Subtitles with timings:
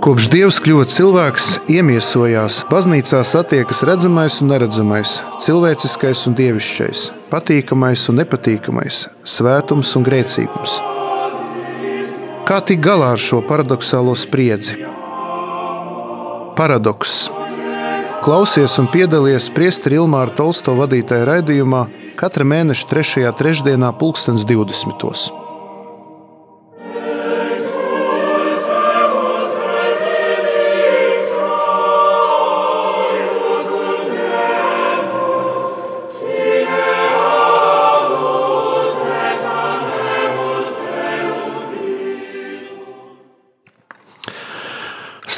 [0.00, 8.16] Kopš Dievs kļuva cilvēks, iemiesojās, baznīcā satiekas redzamais un neredzamais, cilvēciskais un dievišķais, patīkamais un
[8.22, 10.78] nepatīkamais, svētums un grēcīgums.
[12.48, 14.78] Kā tikt galā ar šo paradoxālo spriedzi?
[16.56, 17.18] Paradoks.
[18.24, 21.84] Klausies un piedalies Priesteri Ilmāra Tolsto vadītajā raidījumā
[22.16, 23.28] katra mēneša 3.
[23.36, 25.39] trešdienā, 2020.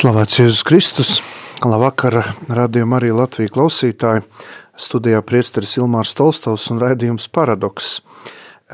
[0.02, 1.10] Slavēts Jēzus Kristus!
[1.62, 2.16] Labvakar,
[2.50, 4.24] radījuma arī Latvijas klausītāji.
[4.74, 8.00] Studijā priesteris Ilmārs Tolstovs un raidījums Paradoks.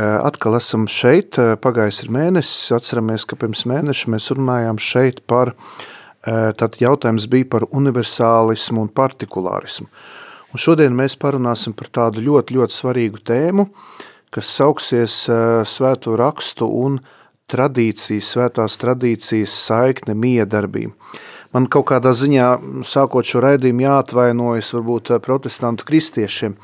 [0.00, 5.52] Atkal esam šeit, pagājis ir mēnesis, atceramies, ka pirms mēneša mēs runājām šeit par,
[6.24, 9.90] tad jautājums bija par universālismu un partikulārismu.
[10.56, 13.68] Un šodien mēs parunāsim par tādu ļoti, ļoti svarīgu tēmu,
[14.32, 15.26] kas sauksies
[15.76, 17.17] svēto rakstu un rakstu
[17.48, 20.94] tradīcijas, svētās tradīcijas saikne miedarbība.
[21.54, 22.48] Man kaut kādā ziņā,
[22.84, 26.58] sākot šo raidījumu, jāatvainojas varbūt eh, protestantu kristiešiem,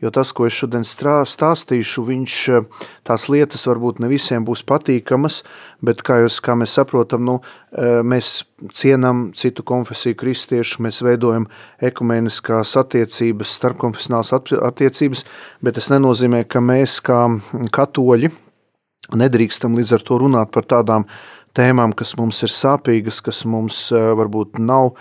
[0.00, 5.42] jo tas, ko es šodien stāstīšu, viņš, eh, tās lietas varbūt ne visiem būs patīkamas,
[5.84, 7.36] bet kā, jūs, kā mēs saprotam, nu,
[7.76, 11.44] eh, mēs cienam citu konfesiju kristiešu, mēs veidojam
[11.84, 15.26] ekumeniskās attiecības, starpkonfesionāls attiecības,
[15.60, 17.26] bet tas nenozīmē, ka mēs kā
[17.76, 18.32] katoļi,
[19.18, 21.06] Nedrīkstam līdz ar to runāt par tādām
[21.56, 24.92] tēmām, kas mums ir sāpīgas, kas mums eh, varbūt nav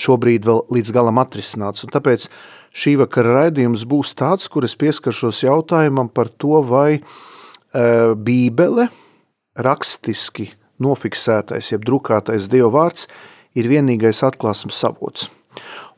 [0.00, 1.86] šobrīd vēl līdz galam atrisināts.
[1.86, 2.28] Un tāpēc
[2.76, 8.90] šī vakara raidījums būs tāds, kur es pieskaršos jautājumam par to, vai eh, Bībele
[9.56, 10.50] rakstiski
[10.82, 13.08] nofiksētais, jeb drukātais Dieva vārds
[13.56, 15.30] ir vienīgais atklāsmes savots.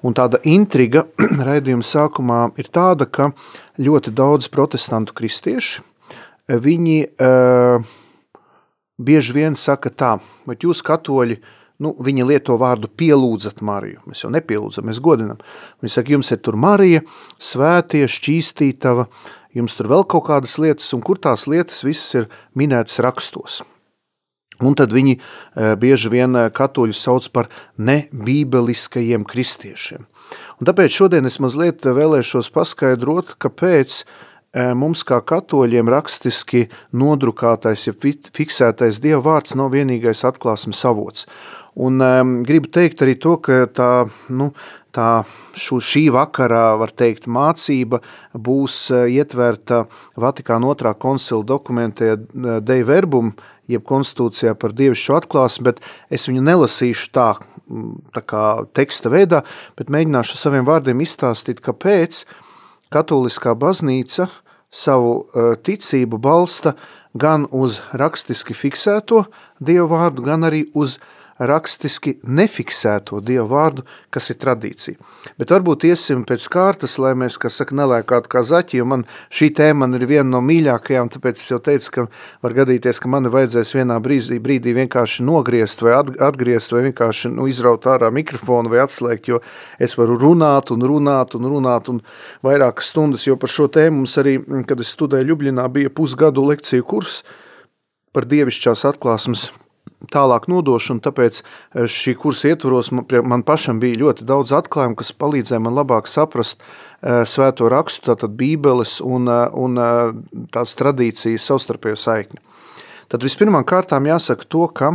[0.06, 1.08] Un tāda intriga
[1.48, 3.32] raidījuma sākumā ir tāda, ka
[3.82, 5.87] ļoti daudz protestantu kristieši
[6.48, 7.84] viņi uh,
[8.98, 10.16] bieži vien saka tā,
[10.48, 11.38] bet jūs katoļi,
[11.84, 14.02] nu, viņi lieto vārdu pielūdzat Mariju.
[14.08, 15.38] Mēs jau nepielūdzam, mēs godinam.
[15.82, 17.04] Viņi saka, jums ir tur Marija,
[17.38, 19.06] svētie, šķīstītava,
[19.54, 23.62] jums tur vēl kaut kādas lietas, un kur tās lietas visas ir minētas rakstos.
[24.58, 27.46] Un tad viņi uh, bieži vien katoļi sauc par
[27.78, 30.08] nebībeliskajiem kristiešiem.
[30.58, 34.16] Un tāpēc šodien es mazliet vēlēšos paskaidrot, kāpēc uh,
[34.54, 36.66] mums kā katoļiem rakstiski
[36.96, 41.28] nodrukātais, ja fiksētais Dieva vārds nav vienīgais atklāsmes avots.
[41.78, 43.90] Un um, gribu teikt arī to, ka tā,
[44.34, 44.48] nu,
[44.94, 45.22] tā
[45.54, 48.00] šo, šī vakarā, var teikt, mācība
[48.34, 49.84] būs ietverta
[50.18, 52.16] Vatikāna otrā koncila dokumentē
[52.66, 53.30] Dei Verbum,
[53.70, 55.80] jeb konstitūcijā par dievišķu atklāsmi, bet
[56.10, 57.28] es viņu nelasīšu tā,
[58.16, 58.44] tā kā
[58.74, 59.44] teksta veidā,
[59.78, 62.24] bet mēģināšu saviem vārdiem izstāstīt, kāpēc
[62.92, 64.28] katoliskā baznīca
[64.70, 66.74] savu e, ticību balsta
[67.18, 69.24] gan uz rakstiski fiksēto
[69.60, 70.98] dievu vārdu, gan arī uz
[71.38, 73.84] rakstiski nefiksēto dievu vārdu,
[74.14, 74.98] kas ir tradīcija.
[75.38, 79.04] Bet varbūt iesim pēc kārtas, lai mēs, kas saka, nelēkātu kā zaķi, jo man
[79.34, 82.06] šī tēma ir viena no mīļākajām, tāpēc es jau teicu, ka
[82.44, 87.46] var gadīties, ka mani vajadzēs vienā brīdī, brīdī vienkārši nogriezt vai atgriezt vai vienkārši nu,
[87.50, 89.42] izraut ārā mikrofonu vai atslēgt, jo
[89.78, 92.02] es varu runāt un runāt un runāt un
[92.46, 96.86] vairākas stundas, jo par šo tēmu mums arī, kad es studēju Ljubļinā, bija pusgadu lekciju
[96.88, 97.22] kurs
[98.14, 99.48] par dievišķās atklāsmes
[100.12, 104.98] tālāk nodošu, un tāpēc eh, šī kursa ietvaros man, man pašam bija ļoti daudz atklājumu,
[104.98, 109.78] kas palīdzēja man labāk saprast uh, svēto rakstu, tātad bībeles un, uh, un
[110.54, 112.42] tās tradīcijas savstarpējo saikni.
[113.08, 114.92] Tad vispirmām kārtām jāsaka to, ka,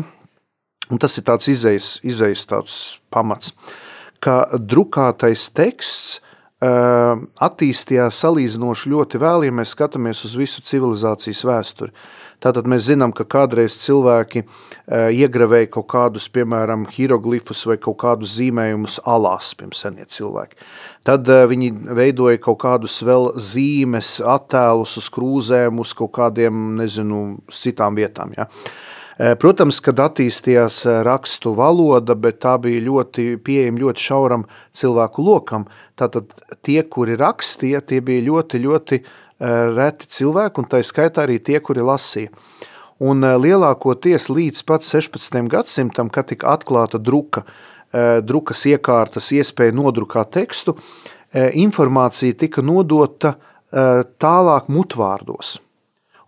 [0.91, 2.75] un tas ir tāds izejas, izejas tāds
[3.13, 3.55] pamats,
[4.23, 6.21] ka drukātais teksts
[6.63, 11.91] attīstījās salīdzinoši ļoti vēl, ja mēs skatāmies uz visu civilizācijas vēsturi.
[12.43, 14.45] Tātad mēs zinām, ka kādreiz cilvēki e,
[15.23, 20.59] iegravēja kaut kādus, piemēram, hieroglifus vai kaut kādus zīmējumus alās, pirms senie cilvēki.
[21.07, 27.23] Tad e, viņi veidoja kaut kādus vēl zīmes, attēlus uz krūzēm, uz kaut kādiem, nezinu,
[27.47, 28.35] citām vietām.
[28.35, 28.49] Ja.
[29.15, 35.69] E, protams, kad attīstījās rakstu valoda, bet tā bija ļoti pieejama ļoti šauram cilvēku lokam,
[35.95, 39.05] tātad tie, kuri rakstīja, tie bija ļoti, ļoti
[39.43, 42.31] reti cilvēki, un tā skaitā arī tie, kuri lasīja.
[43.03, 45.41] Un eh, lielākoties līdz pat 16.
[45.51, 47.43] gadsimtam, kad tika atklāta druka,
[47.91, 50.77] eh, drukas iekārtas iespēja nodrukāt tekstu,
[51.33, 53.31] informācija tika nodota
[54.21, 55.55] tālāk mutvārdos.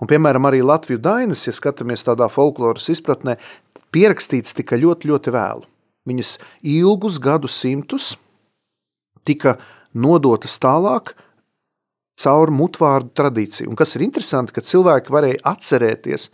[0.01, 3.35] Un, piemēram, arī Latviju dainas, ja skatāmies tādā folkloras izpratnē,
[3.93, 5.61] pierakstīts tika ļoti, ļoti vēlu.
[6.09, 6.31] Viņas
[6.65, 8.15] ilgus gadu simtus
[9.21, 9.59] tika
[9.93, 11.13] nodotas tālāk
[12.21, 13.71] caur mutvārdu tradīciju.
[13.71, 16.29] Un kas ir interesanti, ka cilvēki varēja atcerēties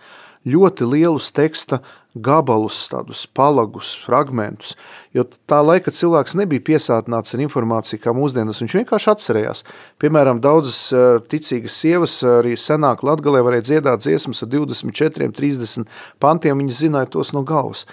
[0.47, 1.81] ļoti lielus teksta
[2.17, 4.73] gabalus, tādus palagus, fragmentus,
[5.15, 9.63] jo tā laika cilvēks nebija piesātināts ar informāciju kā mūsdienas, viņš vienkārši atcerējās.
[10.01, 15.87] Piemēram, daudzas eh, ticīgas sievas arī senāk Latgalē varēja dziedāt dziesmas ar 24, 30
[16.19, 17.85] pantiem, viņas zināja tos no galvas.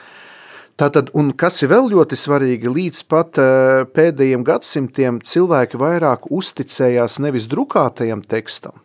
[0.78, 7.18] Tātad, un kas ir vēl ļoti svarīgi, līdz pat uh, pēdējiem gadsimtiem cilvēki vairāk uzticējās
[7.24, 8.76] nevis drukātajam tekstam,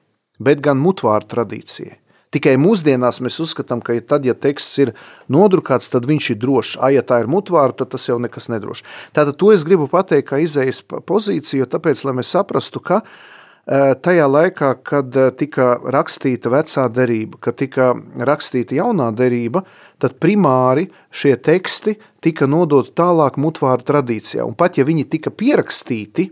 [0.42, 2.00] bet gan mutvāru tradīcijai.
[2.34, 4.96] Tikai mūsdienās mēs uzskatām, ka ja tad, ja teksts ir
[5.30, 6.72] nodrukāts, tad viņš ir drošs.
[6.82, 8.82] A, ja tā ir mutvāra, tad tas jau nekas nedrošs.
[9.14, 13.33] Tātad to es gribu pateikt kā izējas pozīciju, tāpēc, lai mēs saprastu, ka uh, Eh,
[14.04, 19.64] tajā laikā, kad eh, tika rakstīta vecā derība, kad tika rakstīta jaunā derība,
[20.04, 24.44] tad primāri šie teksti tika nodoti tālāk mutvāru tradīcijā.
[24.44, 26.28] Un pat ja viņi tika pierakstīti,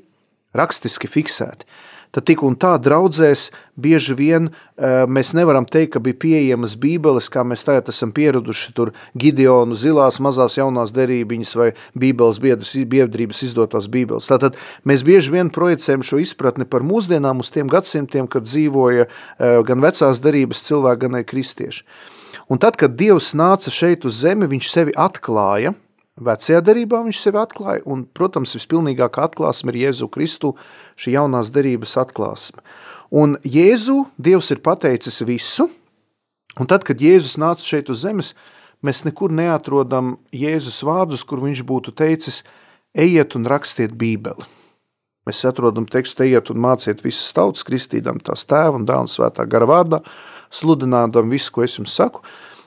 [0.57, 1.63] rakstiski fiksēti,
[2.11, 3.49] tad tik un tā draudzēs
[3.81, 8.73] bieži vien eh, mēs nevaram teikt, ka bija pieejamas bībeles, kā mēs tagad esam pieraduši
[8.77, 14.29] tur Gideonu zilās mazās jaunās derībiņas vai bībeles biedras, biedrības izdotās bībeles.
[14.31, 19.61] Tātad mēs bieži vien projicējam šo izpratni par mūsdienām uz tiem gadsimtiem, kad dzīvoja eh,
[19.67, 21.85] gan vecās derības cilvēki, gan arī kristieši.
[22.51, 25.75] Un tad, kad Dievs nāca šeit uz zemi, viņš sevi atklāja–
[26.21, 30.53] Vecajā derībā viņš sevi atklāja, un, protams, vispilnīgākā atklāsme ir Jēzu Kristu,
[30.99, 32.61] šī jaunās derības atklāsme.
[33.09, 35.65] Un Jēzu Dievs ir pateicis visu,
[36.61, 38.35] un tad, kad Jēzus nāca šeit uz zemes,
[38.85, 42.43] mēs nekur neatrodam Jēzus vārdus, kur viņš būtu teicis,
[42.93, 44.45] ejiet un rakstiet bībeli.
[45.25, 49.65] Mēs atrodam tekstu, ejiet un māciet visas tautas, kristīdam tās tēva un un svētā gara
[49.69, 50.01] vārdā,
[50.53, 52.21] sludinādam visu, ko es jums saku,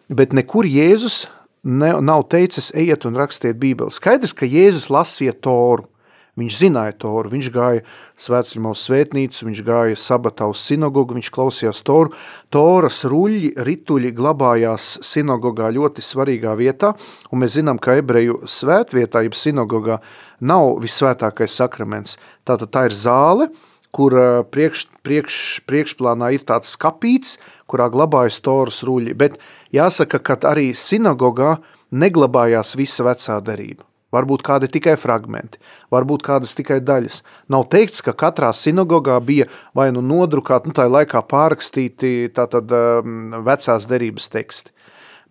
[0.09, 1.27] bet nekur Jēzus
[1.65, 3.93] ne, nav teicis, ejiet un rakstiet bībeli.
[3.95, 5.89] Skaidrs, ka Jēzus lasīja toru.
[6.35, 7.83] Viņš zināja toru, viņš gāja
[8.19, 12.11] svētceļmaus svētnīcu, viņš gāja sabatā uz sinagogu, viņš klausījās toru.
[12.51, 16.91] Toras ruļļi, rituļi glabājās sinagogā ļoti svarīgā vietā,
[17.31, 20.01] un mēs zinām, ka ebreju svētvietā, jeb sinagogā,
[20.43, 22.19] nav visvētākais sakraments.
[22.43, 23.53] Tātad tā ir zāle,
[23.95, 24.17] kur
[24.51, 25.37] priekš, priekš,
[25.71, 27.39] priekšplānā ir tāds skapīts,
[27.71, 29.39] kurā glabājas toras ruļļi, bet
[29.75, 31.59] jāsaka, ka arī sinagogā
[31.95, 33.85] neglabājās visa vecā derība.
[34.15, 35.59] Varbūt kādi tikai fragmenti,
[35.91, 37.23] varbūt kādas tikai daļas.
[37.51, 43.35] Nav teikts, ka katrā sinagogā bija vai nu nodrukāti, nu tā laikā pārakstīti tātad um,
[43.47, 44.71] vecās derības teksti.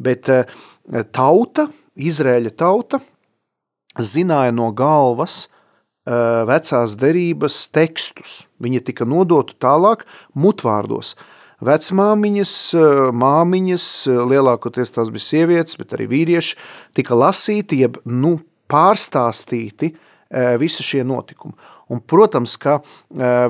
[0.03, 0.59] Bet uh,
[1.15, 2.97] tauta, Izrēļa tauta,
[4.01, 8.47] zināja no galvas uh, vecās derības tekstus.
[8.59, 10.03] Viņi tika nodoti tālāk
[10.35, 11.13] mutvārdos.
[11.63, 12.55] Vecmāmiņas,
[13.15, 13.85] māmiņas,
[14.31, 16.57] lielākoties tās bija sievietes, bet arī vīrieši,
[16.97, 18.37] tika lasīti, jeb nu,
[18.71, 19.93] pārstāstīti
[20.59, 21.53] visi šie notikumi.
[21.93, 22.79] Un, protams, ka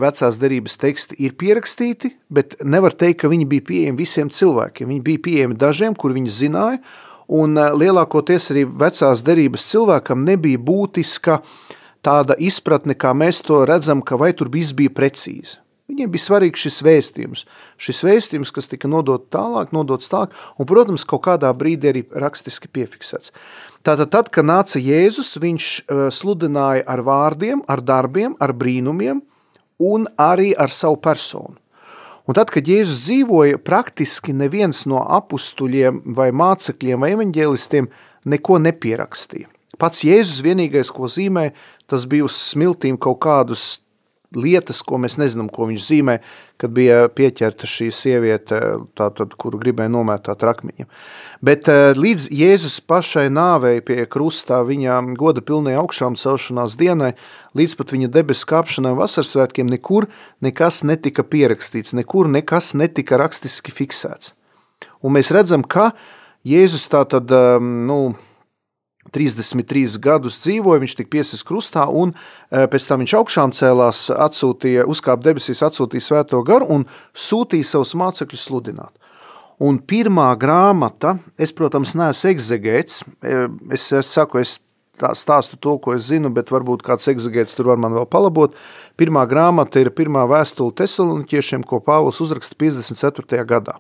[0.03, 4.89] vecās derības teksti ir pierakstīti, bet nevar teikt, ka viņi bija pieejami visiem cilvēkiem.
[4.91, 6.81] Viņi bija pieejami dažiem, kur viņi zināja,
[7.31, 11.39] un lielākoties arī vecās derības cilvēkam nebija būtiska
[12.03, 15.62] tāda izpratne, kā mēs to redzam, ka vai tur viss bija precīzi.
[15.91, 17.41] Viņiem bija svarīgs šis vēstījums,
[17.75, 22.71] šis vēstījums, kas tika nodot tālāk, nodots tālāk, un, protams, kaut kādā brīdī arī rakstiski
[22.71, 23.33] piefiksēts.
[23.83, 29.19] Tātad, tad, kad nāca Jēzus, viņš uh, sludināja ar vārdiem, ar darbiem, ar brīnumiem
[29.83, 31.59] un arī ar savu personu.
[32.23, 37.91] Un tad, kad Jēzus dzīvoja, praktiski neviens no apustuļiem vai mācekļiem vai evaņģēlistiem
[38.31, 39.51] neko nepierakstīja.
[39.83, 41.49] Pats Jēzus vienīgais, ko zīmē,
[41.91, 43.81] tas bija uz smiltīm kaut kādus
[44.35, 46.17] lietas, ko mēs nezinām, ko viņš zīmē,
[46.61, 48.59] kad bija pieķerta šī sieviete,
[48.97, 50.89] tātad, kuru gribēja nomētāt rakmiņam.
[51.43, 57.13] Bet eh, līdz Jēzus pašai nāvei pie krustā, viņa goda pilnai augšām celšanās dienai,
[57.57, 60.09] līdz pat viņa debes kāpšanai vasarsvētkiem, nekur
[60.43, 64.33] nekas netika pierakstīts, nekur nekas netika rakstiski fiksēts.
[65.03, 65.91] Un mēs redzam, ka
[66.47, 67.99] Jēzus tātad, ehm, nu,
[69.13, 74.87] 33 gadus dzīvoja, viņš tika piesis krustā, un e, pēc tam viņš augšām cēlās, atsūtīja,
[74.89, 78.93] uzkāp debesīs, atsūtīja svēto garu un sūtīja savus mācekļus sludināt.
[79.63, 84.57] Un pirmā grāmata, es, protams, neesmu egzegēts, e, es, es saku, es
[84.99, 88.57] tā stāstu to, ko es zinu, bet varbūt kāds egzegēts tur var man vēl palabot.
[88.99, 93.45] Pirmā grāmata ir pirmā vēstule tesaloniķiešiem, ko Pāvils uzraksta 54.
[93.49, 93.79] gadā.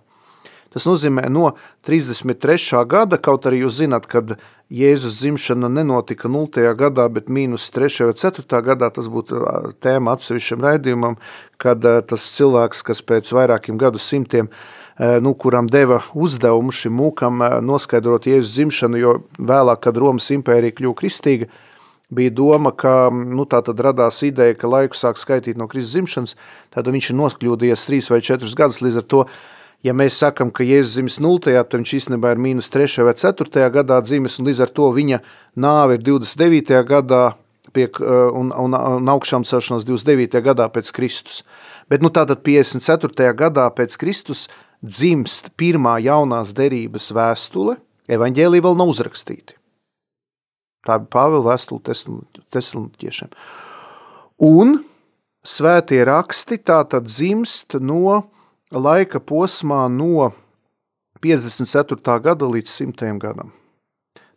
[0.73, 1.51] Tas nozīmē no
[1.85, 2.81] 33.
[2.89, 4.33] gada, kaut arī jūs zināt, kad
[4.73, 6.71] Jēzus dzimšana nenotika 0.
[6.73, 8.07] gadā, bet mīnus 3.
[8.07, 8.61] vai 4.
[8.65, 9.43] gadā, tas būtu
[9.85, 11.17] tēma atsevišķam raidījumam,
[11.61, 14.49] kad tas cilvēks, kas pēc vairākiem gadu simtiem,
[14.97, 20.97] nu, kuram deva uzdevumu šim mūkam noskaidrot Jēzus dzimšanu, jo vēlāk, kad Romas impērija kļuva
[21.03, 21.51] kristīga,
[22.09, 26.37] bija doma, ka nu, tā tad radās ideja, ka laiku sāk skaitīt no Kristus dzimšanas,
[26.73, 29.25] tad viņš ir noskļūdījies trīs vai četrus gadus, līdz ar to
[29.83, 31.39] ja mēs sakam, ka Jēzus dzimis 0.
[31.43, 33.03] tad viņš īstenībā ir mīnus 3.
[33.05, 33.69] vai 4.
[33.73, 35.21] gadā dzimis, un līdz ar to viņa
[35.59, 36.83] nāve ir 29.
[36.87, 37.23] gadā
[37.73, 40.43] pie, uh, un, un, un augšām celšanās 29.
[40.45, 41.41] gadā pēc Kristus.
[41.91, 43.33] Bet nu tātad 54.
[43.37, 44.47] gadā pēc Kristus
[44.83, 47.77] dzimst pirmā jaunās derības vēstule,
[48.11, 49.57] evaņģēlī vēl nav uzrakstīti.
[50.83, 51.95] Tā bija Pāvila vēstule
[52.51, 53.31] tesaloniķiešiem.
[54.43, 54.81] Un
[55.47, 58.19] svētie raksti tātad dzimst no
[58.73, 60.31] laika posmā no
[61.23, 62.19] 54.
[62.23, 63.17] gada līdz 100.
[63.21, 63.51] gadam.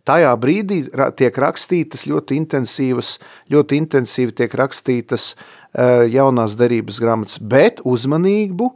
[0.07, 0.85] Tajā brīdī
[1.19, 3.17] tiek rakstītas ļoti intensīvas,
[3.51, 8.69] ļoti intensīvi tiek rakstītas e, jaunās derības grāmatas, bet uzmanību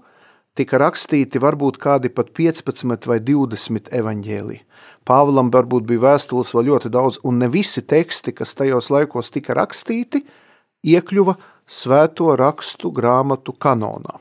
[0.59, 4.59] tika rakstīti varbūt kādi pat 15 vai 20 evaņģēlī.
[5.07, 9.55] Pāvilam varbūt bija vēstules vēl ļoti daudz, un ne visi teksti, kas tajos laikos tika
[9.55, 10.25] rakstīti,
[10.83, 11.37] iekļuva
[11.71, 14.19] svēto rakstu grāmatu kanonā.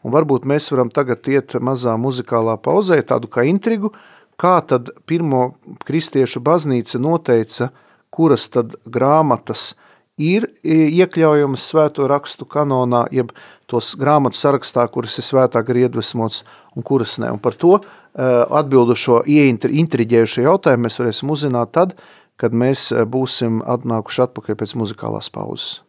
[0.00, 3.92] Un varbūt mēs varam tagad iet mazā muzikālā pauzē, tādu kā intrigu,
[4.40, 5.54] kā tad pirmo
[5.84, 7.68] kristiešu baznīca noteica,
[8.10, 9.74] kuras tad grāmatas
[10.20, 13.32] ir iekļaujamas svēto rakstu kanonā, jeb
[13.70, 16.42] tos grāmatu sarakstā, kuras ir svētā gar iedvesmots
[16.76, 17.30] un kuras ne.
[17.32, 17.84] Un par to eh,
[18.48, 21.94] atbildu šo ieintriģējušo jautājumu mēs varēsim uzzināt tad,
[22.40, 25.80] kad mēs eh, būsim atnākuši atpakaļ pēc muzikālās pauzes.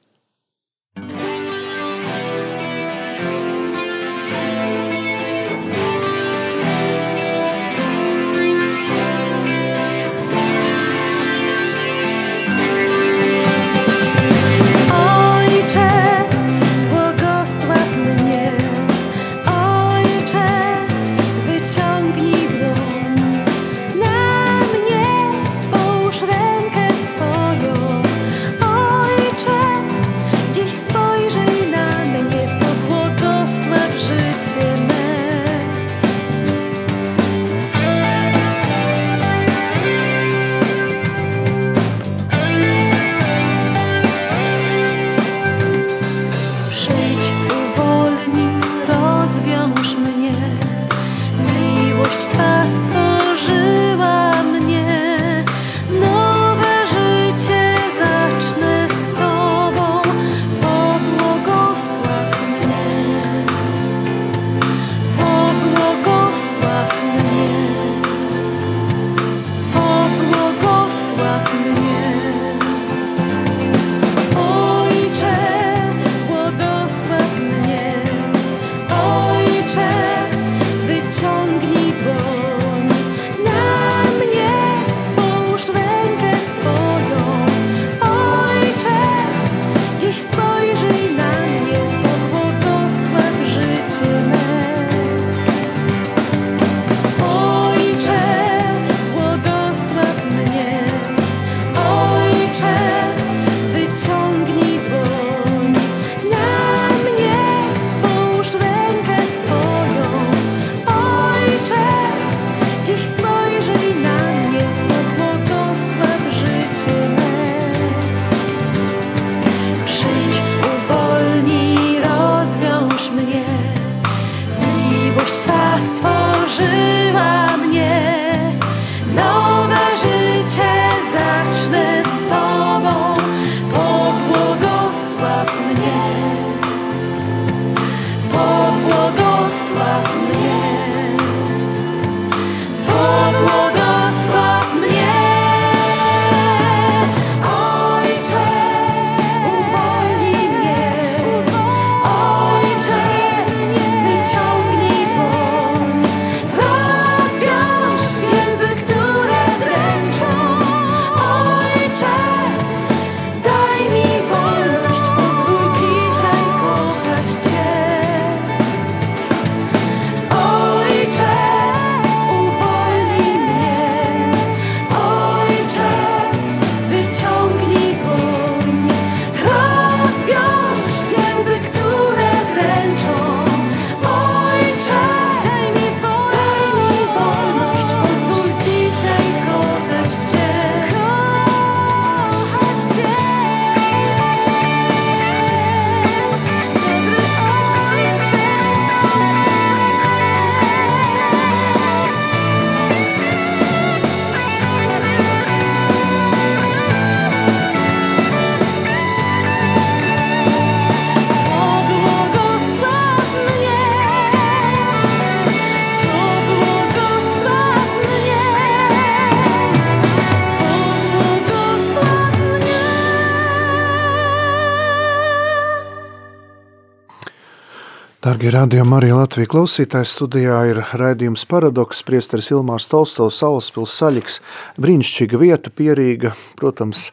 [228.41, 234.39] Dargie radījumi arī Latvijas klausītājs studijā ir raidījums paradoks, priesteris Ilmārs Tolstovs, Salaspils saļiks,
[234.81, 237.11] brīnišķīga vieta, pierīga, protams,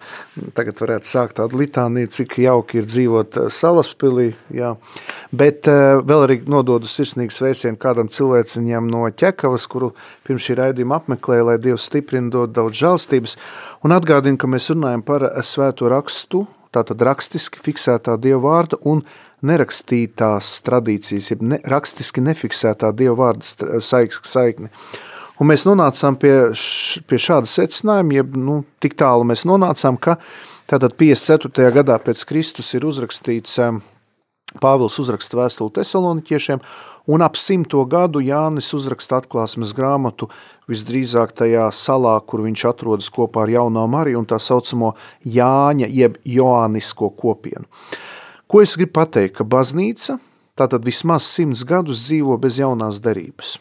[0.57, 4.73] tagad varētu sākt tādu litāniju, cik jauki ir dzīvot eh, Salaspilī, jā,
[5.29, 9.93] bet eh, vēl arī nododu sirsnīgu sveicienu kādam cilvēciņam no Ķekavas, kuru
[10.25, 13.37] pirms šī raidījuma apmeklēja, lai Dievs stiprina dod daudz žālstības,
[13.85, 19.05] un atgādinu, ka mēs runājam par svēto rakstu, tātad rakstiski fiksētā Dieva vārda un
[19.47, 24.73] nerakstītās tradīcijas, jeb ne, rakstiski nefiksētā Dieva vārda saikni.
[25.38, 30.16] Un mēs nonācām pie, š, pie šāda secinājuma, jeb nu, tik tālu mēs nonācām, ka
[30.71, 31.71] tātad 54.
[31.78, 33.61] gadā pēc Kristus ir uzrakstīts,
[34.57, 36.62] Pāvils uzraksta vēstuli tesaloniķiešiem,
[37.12, 40.30] un ap simto gadu Jānis uzraksta atklāsmes grāmatu
[40.73, 44.95] visdrīzāk tajā salā, kur viņš atrodas kopā ar jauno Mariju un tā saucamo
[45.28, 47.68] Jāņa jeb Joānisko kopienu.
[48.49, 49.35] Ko es gribu pateikt?
[49.37, 50.14] Ka baznīca
[50.57, 53.59] tātad vismaz simts gadus dzīvo bez jaunās derības.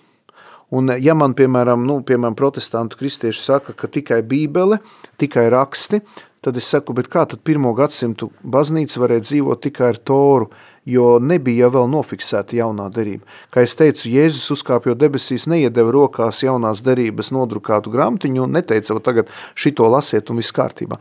[0.72, 4.80] Un ja man, piemēram, nu, piemēram, protestantu kristieši saka, ka tikai bībele,
[5.20, 6.02] tikai raksti,
[6.44, 10.50] tad es saku, bet kā tad pirmo gadsimtu baznīca varēja dzīvot tikai ar toru,
[10.88, 13.28] jo nebija jau vēl nofiksēta jaunā derība.
[13.52, 19.32] Kā es teicu, Jēzus uzkāpjot debesīs neiedeva rokās jaunās derības nodrukātu grāmatiņu un neteica, tagad
[19.56, 21.00] šito lasiet un viss kārtībā.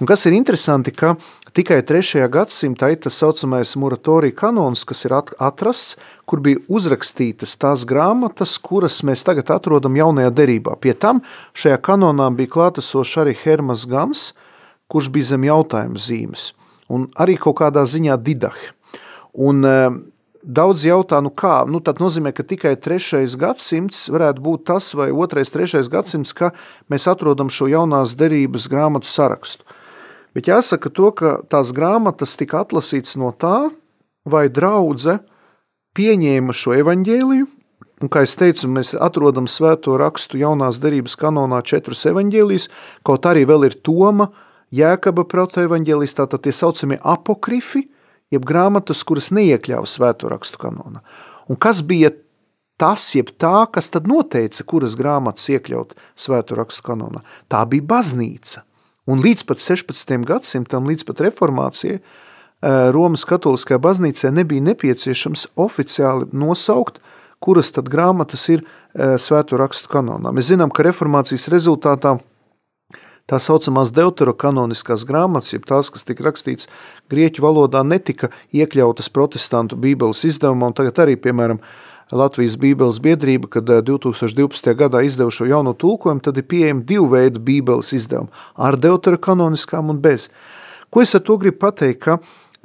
[0.00, 1.12] Un kas ir interesanti, ka
[1.54, 2.24] tikai 3.
[2.26, 5.94] gadsimtā ir tas saucamais moratorija kanons, kas ir atrasts,
[6.26, 10.74] kur bija uzrakstītas tās grāmatas, kuras mēs tagad atrodam jaunajā derībā.
[10.82, 11.20] Pie tam
[11.54, 14.32] šajā kanonā bija klātesošs arī Hermas Gans,
[14.90, 16.48] kurš bija zem jautājuma zīmes,
[16.90, 18.72] un arī kaut kādā ziņā didahi.
[19.46, 19.76] Un e,
[20.42, 25.12] daudz jautā, nu kā, nu tad nozīmē, ka tikai trešais gadsimts varētu būt tas, vai
[25.14, 26.50] otrais, trešais gadsimts, ka
[26.90, 29.62] mēs atrodam šo jaunās derības grāmatu sarakstu.
[30.34, 33.70] Bet jāsaka to, ka tās grāmatas tika atlasītas no tā,
[34.26, 35.20] vai draudze
[35.94, 37.46] pieņēma šo evaņģēliju,
[38.02, 42.66] un, kā es teicu, mēs atrodam svēto rakstu jaunās derības kanonā četrus evaņģēlijas,
[43.06, 44.32] kaut arī vēl ir Toma,
[44.74, 47.84] Jēkaba proto evaņģēlijas, tātad tie saucamie apokrifi,
[48.34, 51.04] jeb grāmatas, kuras neiekļāva svēto rakstu kanonā.
[51.46, 52.10] Un kas bija
[52.80, 57.22] tas, jeb tā, kas tad noteica, kuras grāmatas iekļaut svēto rakstu kanonā?
[57.46, 58.64] Tā bija baznīca–
[59.04, 60.14] Un līdz pat 16.
[60.24, 61.98] gadsimtam, līdz pat reformācijai,
[62.64, 67.02] Romas katoliskajā baznīcē nebija nepieciešams oficiāli nosaukt,
[67.44, 68.62] kuras tad grāmatas ir
[69.20, 70.32] svēto rakstu kanonā.
[70.32, 72.14] Mēs zinām, ka reformācijas rezultātā
[73.28, 76.70] tā saucamās deuterokanoniskās grāmatas, jeb tās, kas tika rakstīts
[77.12, 81.60] grieķu valodā, netika iekļautas protestantu bībeles izdevumā, un tagad arī, piemēram,
[82.12, 84.70] Latvijas Bībeles biedrība, kad 2012.
[84.70, 88.32] Eh, gadā izdeva šo jauno tulkojumu, tad ir pieejami divu veidu Bībeles izdevumi–
[88.66, 90.28] ar deuterokanoniskām un bez.
[90.90, 92.18] Ko es ar to gribu pateikt, ka,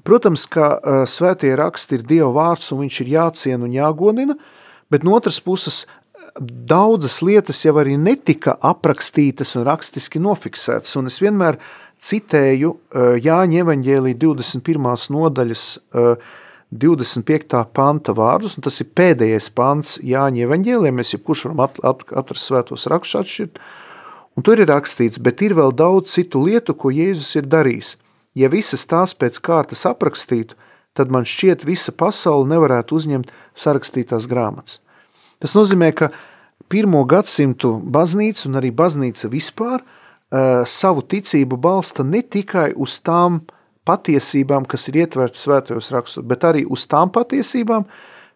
[0.03, 4.35] protams, ka uh, svētie raksti ir Dieva vārds un viņš ir jāciena un jāgodina,
[4.91, 5.85] bet no otras puses
[6.39, 11.57] daudzas lietas jau arī netika aprakstītas un rakstiski nofiksētas, un es vienmēr
[11.99, 12.75] citēju
[13.23, 14.91] Jāņa evaņģēlī 21.
[15.15, 15.65] nodaļas
[16.71, 17.65] 25.
[17.73, 22.45] panta vārdus, un tas ir pēdējais pants Jāņa evaņģēliem, mēs jebkurš varam at, at, atrast
[22.45, 23.57] svētos rakstus atšķirt,
[24.37, 27.95] un tur ir rakstīts, bet ir vēl daudz citu lietu, ko Jēzus ir darījis.
[28.37, 30.53] Ja visas tās pēc kārtas aprakstītu,
[30.93, 34.77] tad man šķiet visa pasaule nevarētu uzņemt sarakstītās grāmatas.
[35.41, 36.11] Tas nozīmē, ka
[36.69, 43.41] pirmo gadsimtu baznīca un arī baznīca vispār uh, savu ticību balsta ne tikai uz tām
[43.41, 43.55] uh,
[43.87, 47.85] patiesībām, kas ir ietverts svētajos rakstos, bet arī uz tām patiesībām,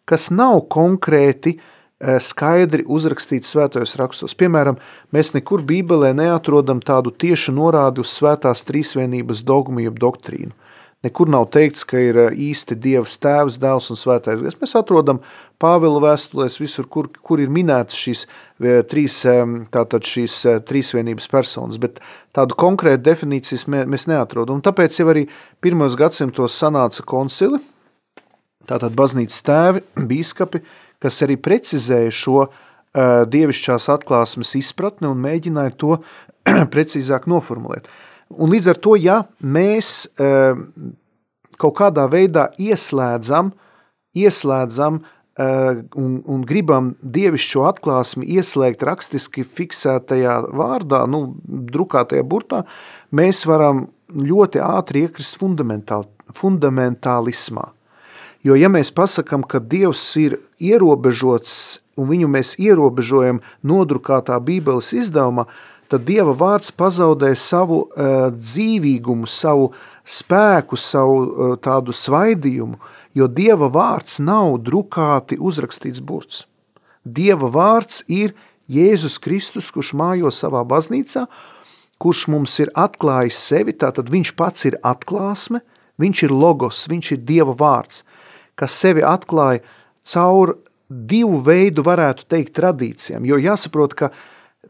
[0.10, 4.36] kas nav konkrēti eh, skaidri uzrakstīts svētajos rakstos.
[4.40, 4.80] Piemēram,
[5.16, 10.54] mēs nekur bībelē neatrodam tādu tiešu norādi uz svētās trīsvienības dogmu jeb doktrīnu.
[11.04, 14.56] Nekur nav teikts, ka ir eh, īsti Dievs tēvs, dēls un svētais gars.
[14.62, 15.20] Mēs atrodam
[15.60, 19.18] Pāvila vēstulēs visur, kur, kur ir minētas šīs eh, trīs,
[19.74, 22.00] tātad šīs eh, trīsvienības personas, bet
[22.36, 24.62] tādu konkrētu definīcijas mēs neatrodam.
[24.62, 25.26] Un tāpēc jau arī
[25.64, 27.60] pirmos gadsimtos sanāca koncili,
[28.72, 30.64] tātad baznīcas tēvi, bīskapi,
[31.04, 32.48] kas arī precizēja šo
[32.94, 35.98] dievišķās atklāsmes izpratni un mēģināja to
[36.74, 37.92] precīzāk noformulēt.
[38.38, 40.58] Un līdz ar to, ja mēs uh,
[41.62, 43.52] kaut kādā veidā ieslēdzam,
[44.18, 52.64] ieslēdzam uh, un, un gribam dievišķo atklāsmi ieslēgt rakstiski fiksētajā vārdā, nu, drukātajā burtā,
[53.12, 55.40] mēs varam ļoti ātri iekrist
[56.34, 57.70] fundamentālismā.
[58.44, 65.46] Jo ja mēs pasakam, ka Dievs ir ierobežots un viņu mēs ierobežojam nodrukātā bībeles izdevumā,
[65.92, 69.72] tad Dieva vārds pazaudē savu uh, dzīvīgumu, savu
[70.04, 72.80] spēku, savu uh, tādu svaidījumu,
[73.18, 76.46] jo Dieva vārds nav drukāti uzrakstīts burts.
[77.04, 78.34] Dieva vārds ir
[78.72, 81.28] Jēzus Kristus, kurš mājo savā baznīcā,
[82.00, 85.62] kurš mums ir atklājis sevi, tātad viņš pats ir atklāsme,
[86.00, 88.04] viņš ir logos, viņš ir Dieva vārds,
[88.60, 89.62] kas sevi atklāja
[90.04, 90.58] caur
[90.90, 94.12] divu veidu, varētu teikt, tradīcijām, jo jāsaprot, ka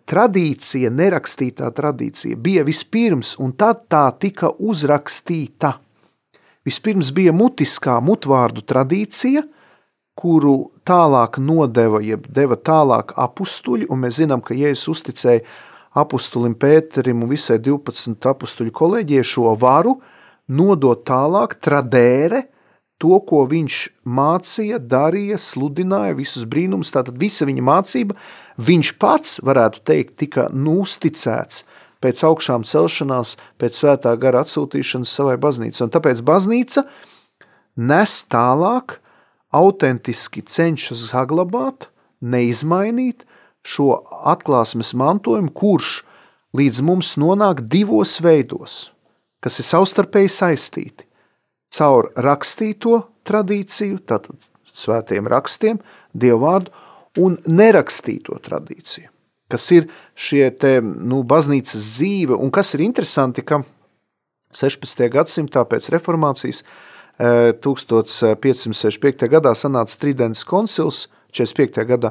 [0.09, 5.77] tradīcija, nerakstītā tradīcija bija vispirms, un tad tā tika uzrakstīta.
[6.63, 9.43] Vispirms bija mutiskā mutvārdu tradīcija,
[10.15, 15.43] kuru tālāk nodeva, jeb deva tālāk apustuļi, un mēs zinām, ka Jēzus uzticēja
[15.99, 19.97] apustulim Pēterim un visai 12 apustuļu kolēģijai šo varu
[20.53, 22.45] nodot tālāk tradēre,
[23.03, 28.15] to, ko viņš mācīja, darīja, sludināja, visus brīnumus, tātad visa viņa mācība,
[28.63, 31.65] viņš pats, varētu teikt, tika nusticēts
[32.03, 35.91] pēc augšām celšanās, pēc svētā gara atsūtīšanas savai baznīcai.
[35.91, 36.87] Tāpēc baznīca
[37.75, 38.99] nes tālāk
[39.53, 41.89] autentiski cenšas saglabāt,
[42.21, 43.25] neizmainīt
[43.63, 46.01] šo atklāsmes mantojumu, kurš
[46.57, 48.91] līdz mums nonāk divos veidos,
[49.43, 51.07] kas ir savstarpēji saistīti.
[51.73, 55.79] Caur rakstīto tradīciju, tātad svētiem rakstiem,
[56.13, 56.71] dievvvārdu,
[57.23, 59.09] un nerakstīto tradīciju,
[59.51, 63.61] kas ir šie te, nu, baznīcas dzīve, un kas ir interesanti, ka
[64.53, 65.09] 16.
[65.13, 66.63] gadsimtā pēc reformācijas
[67.17, 69.27] 1565.
[69.29, 71.85] gadā sanāca Tridents koncils, 45.
[71.89, 72.09] gadā,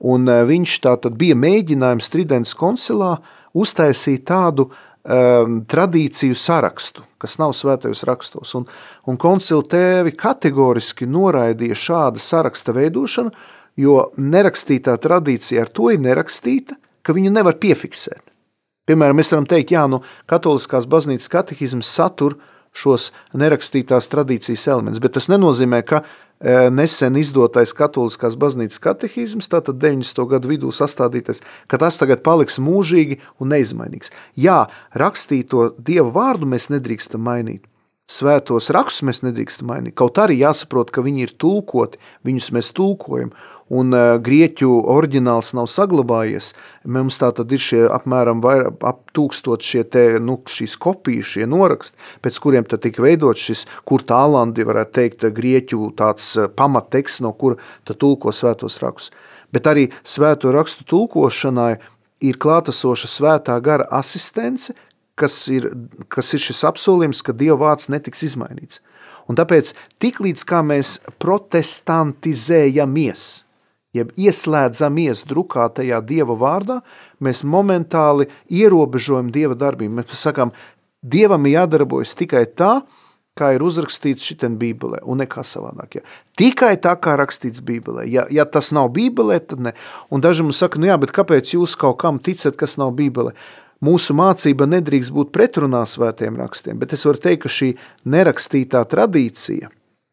[0.00, 3.18] un viņš tātad bija mēģinājums Tridents koncilā
[3.54, 4.70] uztaisīt tādu
[5.04, 8.66] um, tradīciju sarakstu, kas nav svētajos rakstos, un,
[9.08, 13.32] un koncila tēvi kategoriski noraidīja šāda saraksta veidošanu,
[13.80, 18.22] jo nerakstītā tradīcija ar to ir nerakstīta, ka viņu nevar piefiksēt.
[18.88, 22.36] Piemēram, mēs varam teikt, jā, nu, katoliskās baznīcas katehizms satur
[22.76, 26.02] šos nerakstītās tradīcijas elements, bet tas nenozīmē, ka
[26.40, 30.24] nesen izdotais katoliskās baznīcas katehizms, tātad 90.
[30.30, 34.12] gadu vidū sastādītais, ka tas tagad paliks mūžīgi un neizmainīgs.
[34.40, 34.64] Jā,
[34.96, 37.66] rakstīto Dievu vārdu mēs nedrīkstam mainīt,
[38.10, 39.96] svētos rakstus mēs nedrīkstam mainīt.
[40.00, 43.34] Kaut arī jāsaprot, ka viņi ir tulkoti, viņus mēs tulkojam,
[43.70, 46.50] un uh, grieķu oriģināls nav saglabājies.
[46.90, 51.46] Mums tā tad ir šie apmēram vairāk, ap tūkstot šie te, nu, šīs kopijas, šie
[51.50, 56.26] noraksti, pēc kuriem tad tika veidot šis, kur tālandi, varētu teikt, grieķu tāds
[56.58, 57.56] pamatteksts, no kura
[57.86, 59.10] tad tulko svētos rakstus.
[59.54, 61.74] Bet arī svēto rakstu tulkošanai
[62.26, 64.74] ir klātesoša svētā gara asistence,
[65.18, 65.62] kas ir,
[66.10, 68.80] kas ir šis apsolījums, ka Dieva vārds netiks izmainīts.
[69.30, 69.66] Un tāpēc
[70.02, 70.88] tiklīdz kā mēs
[71.22, 73.22] protestantizējamies–
[73.96, 76.80] jeb ieslēdzamies drukātajā Dieva vārdā,
[77.20, 80.00] mēs momentāli ierobežojam Dieva darbību.
[80.00, 80.54] Mēs sakām,
[81.00, 82.80] Dievam jādarbojas tikai tā,
[83.38, 86.00] kā ir uzrakstīts šitien bībelē, un nekā savādāk.
[86.00, 86.04] Ja.
[86.38, 88.04] Tikai tā, kā rakstīts bībelē.
[88.10, 89.74] Ja, ja tas nav bībelē, tad ne.
[90.12, 93.32] Un daži mums saka, nu jā, bet kāpēc jūs kaut kam ticat, kas nav bībelē?
[93.80, 97.70] Mūsu mācība nedrīkst būt pretrunā svētiem rakstiem, bet es varu teikt, ka šī
[98.12, 99.70] nerakstītā tradīcija,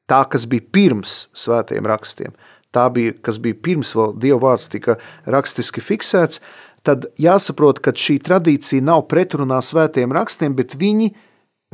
[0.07, 2.37] tā, kas bija pirms svētiem rakstiem,
[2.75, 6.41] tā bija, kas bija pirms vēl Dieva vārds tika rakstiski fiksēts,
[6.87, 11.11] tad jāsaprot, ka šī tradīcija nav pretrunā svētiem rakstiem, bet viņi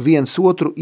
[0.01, 0.73] viens otru,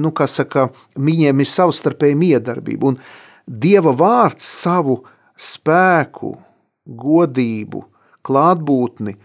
[0.00, 2.94] nu, kā saka, viņiem ir savstarpēja miedarbība.
[2.94, 3.00] Un
[3.44, 5.02] Dieva vārds savu
[5.36, 6.30] spēku,
[6.88, 7.82] godību,
[8.24, 9.18] klātbūtni,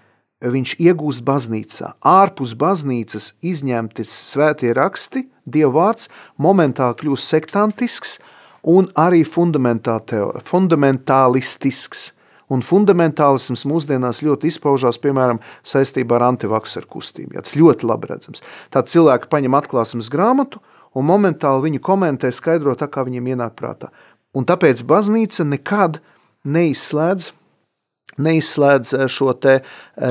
[0.43, 1.93] viņš iegūst baznīcā.
[2.03, 8.17] Ārpus baznīcas izņemti svētie raksti, Dieva vārds momentāli kļūst sektantisks,
[8.63, 12.13] un arī fundamentālistisks.
[12.49, 17.37] Un fundamentālisms mūsdienās ļoti izpaužās, piemēram, saistībā ar antivakseru kustību.
[17.37, 18.41] Ja, tas ļoti labi redzams.
[18.73, 20.57] Tad cilvēki paņem atklāsmes grāmatu
[20.97, 23.93] un momentāli viņu komentē, skaidro tā, kā viņiem ienāk prātā.
[24.33, 26.01] Un tāpēc baznīca nekad
[26.49, 27.23] neizslēdz,
[28.17, 29.63] neizslēdz šo te eh,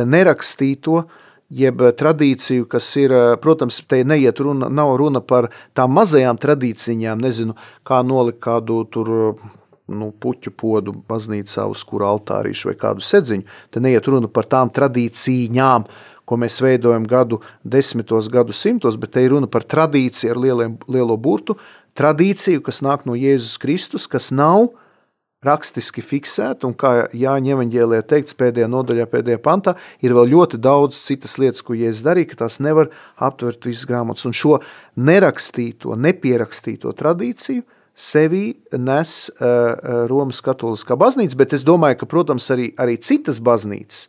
[0.06, 1.10] nerakstīto uh,
[1.48, 6.38] jeb eh, tradīciju, kas ir, eh, protams, te neiet runa, nav runa par tām mazajām
[6.40, 7.56] tradīcijām, nezinu,
[7.86, 9.10] kā nolikt kādu tur
[9.88, 13.46] nu, puķu podu baznīcā uz kura altārīšu vai kādu sedziņu.
[13.72, 15.86] Te neiet runa par tām tradīcijām,
[16.28, 20.76] ko mēs veidojam gadu desmitos, gadu simtos, bet te ir runa par tradīciju ar lieliem,
[20.92, 21.56] lielo burtu,
[21.96, 24.76] tradīciju, kas nāk no Jēzus Kristus, kas nav uh,
[25.46, 30.98] rakstiski fiksēta, un kā Jāņa evaņģēlijā teikts pēdējā nodaļā, pēdējā pantā, ir vēl ļoti daudz
[30.98, 34.26] citas lietas, ko Jēzus darīja, ka tās nevar aptvert visas grāmatas.
[34.26, 34.58] Un šo
[34.98, 37.62] nerakstīto, nepierakstīto tradīciju
[37.98, 38.44] sevī
[38.78, 44.06] nes uh, Romas katoliskā baznīca, bet es domāju, ka, protams, arī, arī citas baznīcas,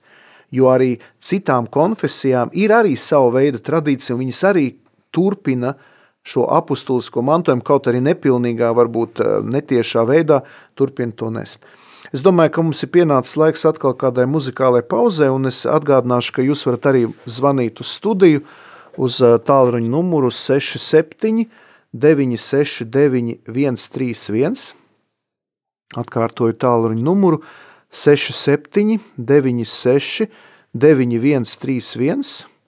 [0.53, 4.67] jo arī citām konfesijām ir arī sava veida tradīcija, un viņas arī
[5.13, 5.75] turpina
[6.23, 10.41] šo apustulisko mantojumu, kaut arī nepilnīgā, varbūt eh, netiešā veidā,
[10.77, 11.65] turpina to nest.
[12.15, 16.45] Es domāju, ka mums ir pienācis laiks atkal kādai muzikālai pauzē, un es atgādināšu, ka
[16.45, 18.43] jūs varat arī zvanīt uz studiju
[18.97, 21.47] uz eh, tālruņa numuru 67
[21.93, 24.59] 969 131.
[25.97, 27.41] Atkārtoju tālruņa numuru
[27.89, 30.29] 67 96
[30.77, 32.58] 9131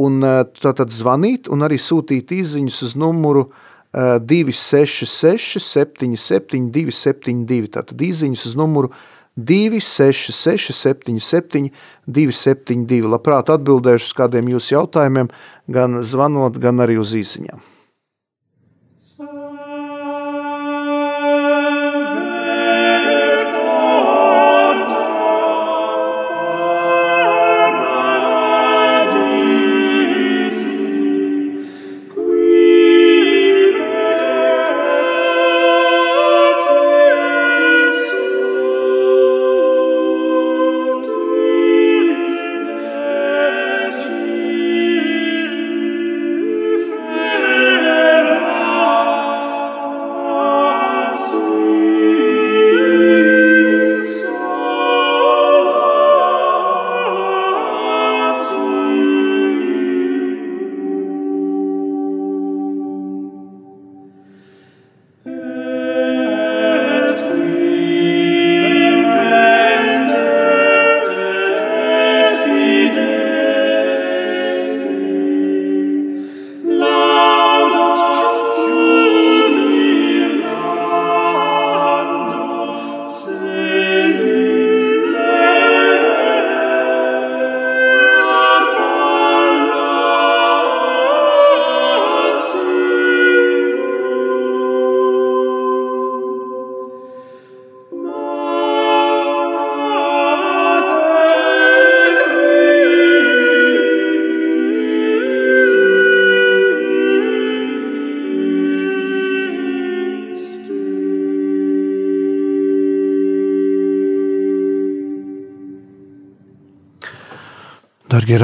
[0.00, 3.48] un eh, tātad zvanīt un arī sūtīt izziņas uz numuru
[3.94, 8.90] 266 77 272, tātad izziņas uz numuru
[9.38, 11.70] 266 77
[12.06, 13.06] 272.
[13.10, 15.30] Labprāt atbildēšu uz kādiem jūsu jautājumiem,
[15.70, 17.73] gan zvanot, gan arī uz īsiņām.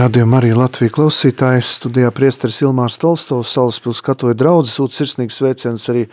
[0.00, 5.84] Dargie radījumi arī Latvijas klausītāji, studijā priesteris Ilmārs Tolstovs, Salaspils katoja draudzes, sūt sirsnīgs sveiciens
[5.92, 6.06] arī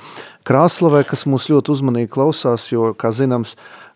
[0.44, 3.54] Krāslavē, kas mūs ļoti uzmanīgi klausās, jo, kā zināms,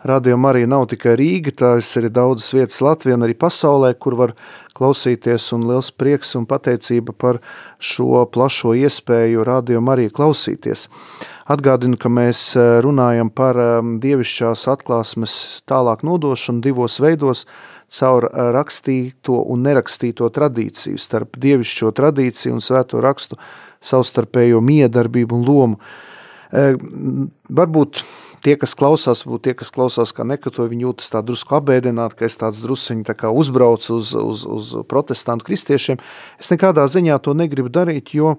[0.08, 4.34] radījumi arī nav tikai Rīga, tās ir daudzas vietas Latvijā un arī pasaulē, kur var
[4.80, 7.42] klausīties un liels prieks un pateicība par
[7.76, 10.88] šo plašo iespēju radījumi arī klausīties.
[11.52, 13.76] Atgādinu, ka mēs eh, runājam par eh,
[14.08, 15.36] dievišķās atklāsmes
[15.68, 17.44] tālāk nodošanu divos veidos–
[17.92, 23.40] caur eh, rakstīto un nerakstīto tradīciju, starp dievišķo tradīciju un svēto rakstu
[23.84, 25.80] savstarpējo miedarbību un lomu.
[26.52, 26.76] Eh,
[27.52, 28.04] varbūt
[28.44, 32.28] tie, kas klausās, būtu tie, kas klausās kā nekatoji, viņi jūtas tā drusku abēdināt, ka
[32.28, 36.02] es tāds drusiņi tā kā uzbraucu uz, uz, uz protestantu kristiešiem.
[36.42, 38.36] Es nekādā ziņā to negribu darīt, jo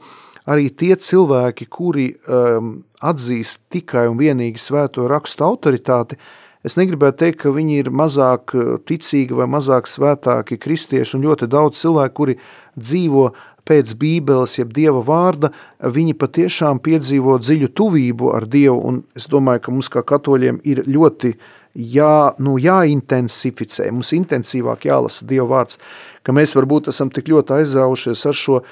[0.49, 7.25] arī tie cilvēki, kuri um, atzīst tikai un vienīgi svēto rakstu autoritāti, uh, Es negribētu
[7.25, 12.15] teikt, ka viņi ir mazāk eh, ticīgi vai mazāk svētāki kristieši, un ļoti daudz cilvēku,
[12.21, 12.37] kuri
[12.79, 13.33] dzīvo
[13.67, 19.65] pēc Bībeles, jeb Dieva vārda, viņi patiešām piedzīvo dziļu tuvību ar Dievu, un es domāju,
[19.67, 21.35] ka mums kā katoļiem ir ļoti
[21.75, 25.79] jā, nu, jāintensificē, mums intensīvāk jālasa Dieva vārds,
[26.23, 28.63] ka mēs varbūt esam tik ļoti aizraujušies ar šo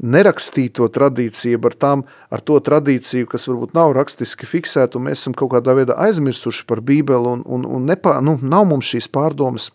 [0.00, 5.36] nerakstīto tradīciju, ar, tām, ar to tradīciju, kas varbūt nav rakstiski fiksēta, un mēs esam
[5.36, 9.70] kaut kādā veidā aizmirsuši par Bībeli, un, un, un nepā, nu, nav mums šīs pārdomas.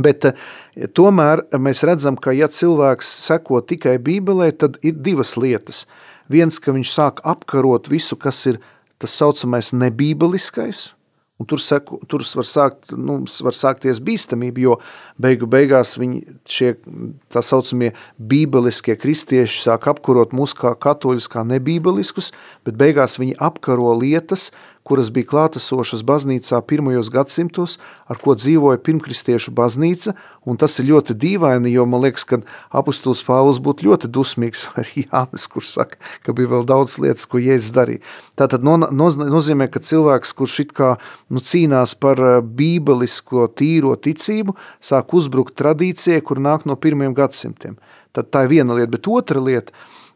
[0.00, 0.36] Bet eh,
[0.96, 5.84] tomēr mēs redzam, ka ja cilvēks seko tikai Bībelē, tad ir divas lietas.
[6.32, 8.62] Viens, ka viņš sāk apkarot visu, kas ir
[9.02, 10.92] tas saucamais nebībeliskais,
[11.42, 14.76] Un tur, seku, tur var, sākt, nu, var sākties bīstamība, jo
[15.18, 16.68] beigu beigās viņi šie
[17.32, 17.90] tā saucamie
[18.30, 22.30] bībeliskie kristieši sāk apkarot mūs kā katoļus, kā nebībeliskus,
[22.62, 24.52] bet beigās viņi apkaro lietas,
[24.86, 27.78] kuras bija klātesošas baznīcā pirmajos gadsimtos,
[28.10, 30.14] ar ko dzīvoja pirmkristiešu baznīca,
[30.48, 32.40] un tas ir ļoti dīvaini, jo man liekas, ka
[32.74, 37.40] apustulis Pāvils būtu ļoti dusmīgs, vai Jānis, kurš saka, ka bija vēl daudz lietas, ko
[37.42, 38.02] Jēzus darīja.
[38.38, 40.92] Tātad no, no, nozīmē, ka cilvēks, kurš it kā
[41.30, 47.78] nu, cīnās par eh, bībelisko tīro ticību, sāk uzbrukt tradīcijai, kur nāk no pirmiem gadsimtiem.
[48.12, 49.72] Tad tā ir viena lieta, bet otra lieta,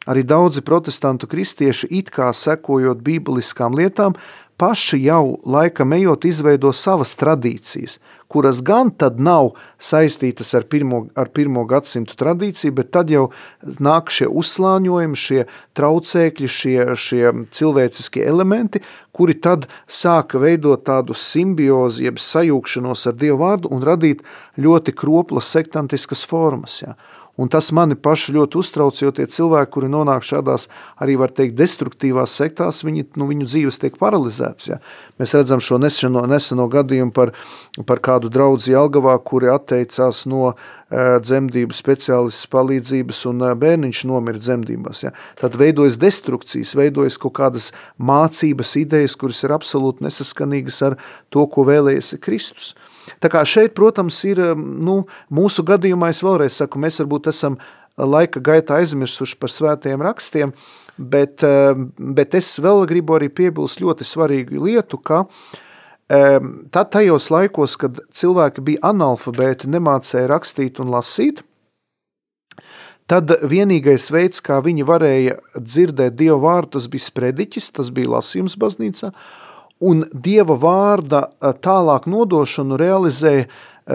[0.06, 4.16] arī daudzi protestantu kristieši it kā sekojot bībeliskām lietām,
[4.56, 11.28] paši jau laikam ejot izveido savas tradīcijas, kuras gan tad nav saistītas ar pirmo, ar
[11.28, 13.28] pirmo gadsimtu tradīciju, bet tad jau
[13.82, 15.44] nāk šie uzslāņojumi, šie
[15.78, 18.82] traucēkļi, šie, šie cilvēciskie elementi,
[19.16, 24.24] kuri tad sāka veidot tādu simbiozi, jeb sajūkšanos ar Dievu vārdu un radīt
[24.60, 26.80] ļoti kroplas sektantiskas formas.
[26.82, 26.96] Ja.
[27.36, 30.70] Un tas mani paši ļoti uztrauc, jo tie cilvēki, kuri nonāk šādās,
[31.04, 34.70] arī var teikt, destruktīvās sektās, viņi, nu, viņu dzīves tiek paralizēts.
[34.70, 34.78] Ja.
[35.20, 37.34] Mēs redzam šo neseno, neseno gadījumu par,
[37.84, 40.56] par kādu draudzi Jelgavā, kuri atteicās no uh,
[41.20, 45.04] dzemdību speciālistas palīdzības un uh, bērniņš nomira dzemdībās.
[45.04, 45.12] Ja.
[45.36, 47.68] Tad veidojas destrukcijas, veidojas kaut kādas
[48.00, 52.72] mācības idejas, kuras ir absolūti nesaskanīgas ar to, ko vēlējies Kristus.
[53.22, 55.02] Tā kā šeit, protams, ir, nu,
[55.34, 57.58] mūsu gadījumā, es vēlreiz saku, mēs varbūt esam
[57.96, 60.52] laika gaitā aizmirsuši par svētajiem rakstiem,
[60.98, 61.44] bet,
[61.96, 65.24] bet es vēl gribu arī piebilst ļoti svarīgu lietu, ka
[66.06, 71.42] tad tajos laikos, kad cilvēki bija analfabēti, nemācēja rakstīt un lasīt,
[73.10, 78.58] tad vienīgais veids, kā viņi varēja dzirdēt Dievu vārdu, tas bija sprediķis, tas bija lasījums
[78.60, 79.10] baznīcā,
[79.80, 83.48] un Dieva vārda eh, tālāk nodošanu realizē eh,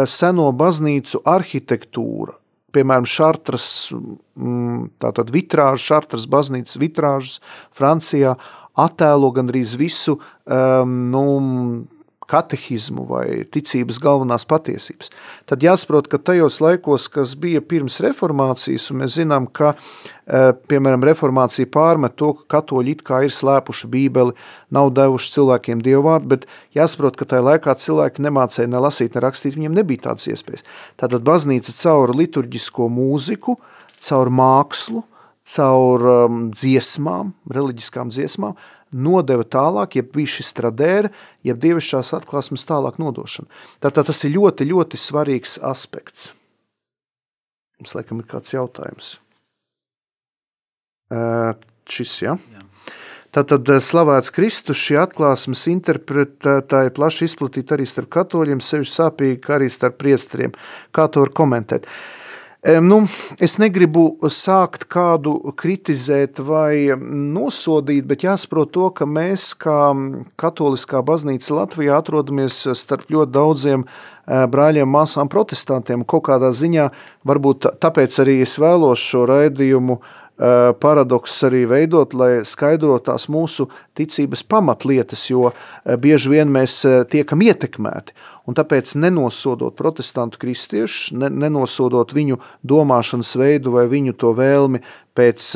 [0.06, 2.38] seno baznīcu arhitektūra.
[2.72, 7.42] Piemēram, Šartras, mm, tātad vitrāžas, Šartras baznīcas vitrāžas
[7.76, 8.38] Francijā
[8.80, 11.24] attēlo gandrīz visu um, nu,
[12.32, 15.12] katehizmu vai ticības galvenās patiesības.
[15.50, 19.74] Tad jāsaprot, ka tajos laikos, kas bija pirms reformācijas, un mēs zinām, ka,
[20.26, 20.42] e,
[20.72, 24.36] piemēram, reformācija pārmet to, ka katoļi it kā ir slēpuši bībeli,
[24.72, 29.26] nav devuši cilvēkiem dievu vārdu, bet jāsaprot, ka tajā laikā cilvēki nemācēja ne lasīt, ne
[29.28, 30.68] rakstīt, viņiem nebija tādas iespējas.
[31.02, 33.60] Tātad baznīca caur liturģisko mūziku,
[34.02, 35.04] caur mākslu,
[35.52, 38.56] caur um, dziesmām, reliģiskām dziesmām,
[38.92, 41.12] nodeva tālāk, jeb bija šis tradēra,
[41.48, 43.50] jeb dievišķās atklāsmes tālāk nodošana.
[43.84, 46.32] Tātad tas ir ļoti, ļoti svarīgs aspekts.
[47.80, 49.16] Mums laikam ir kāds jautājums.
[51.12, 51.58] Uh,
[51.90, 52.38] šis, ja?
[52.54, 52.68] Jā.
[53.32, 59.70] Tātad slavēts Kristus, šī atklāsmes interpretētāja plaši izplatīta arī starp katoļiem, sevišķi sāpīgi, kā arī
[59.72, 60.52] starp priestriem.
[60.92, 61.88] Kā to var komentēt?
[61.88, 62.21] Uh,
[62.62, 63.00] Nu,
[63.42, 69.90] es negribu sākt kādu kritizēt vai nosodīt, bet jāsaprot to, ka mēs, kā
[70.38, 76.06] katoliskā baznīca Latvijā, atrodamies starp ļoti daudziem eh, brāļiem, māsām, protestantiem.
[76.06, 76.92] Kaut kādā ziņā,
[77.26, 80.21] varbūt tāpēc arī es vēlos šo raidījumu eh,
[80.82, 87.44] paradoksus arī veidot, lai skaidrotu tās mūsu ticības pamatlietas, jo eh, bieži vien mēs tiekam
[87.46, 88.16] ietekmēti
[88.50, 94.82] un tāpēc nenosodot protestantu kristiešus, ne, nenosodot viņu domāšanas veidu vai viņu to vēlmi
[95.18, 95.48] pēc,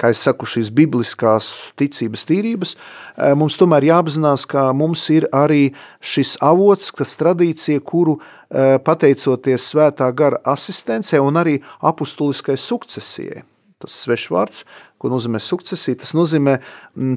[0.00, 5.74] kā es saku, šīs bibliskās ticības tīrības, eh, mums tomēr jāapzinās, ka mums ir arī
[6.00, 13.53] šis avots, kas tradīcija, kuru eh, pateicoties svētā gara asistencē un arī apustuliskai sukcesijai.
[13.86, 14.64] Tas svešvārds,
[14.98, 16.58] ko nozīmē sukcesija, tas nozīmē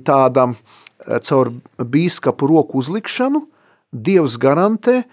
[0.07, 3.45] tāda eh, caur bīskapu roku uzlikšanu,
[3.87, 5.05] Dievs garantē,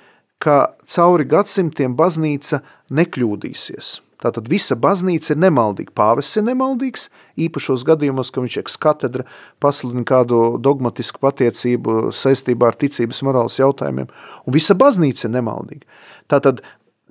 [0.43, 2.59] ka cauri gadsimtiem baznīca
[2.93, 4.01] nekļūdīsies.
[4.25, 5.93] Tātad visa baznīca ir nemaldīga.
[5.97, 7.09] Pāvests ir nemaldīgs,
[7.45, 9.27] īpašos gadījumos, ka viņš eks katedra
[9.61, 14.09] pasludina kādu dogmatisku patiecību saistībā ar ticības morāles jautājumiem,
[14.45, 15.85] un visa baznīca ir nemaldīga.
[16.33, 16.65] Tātad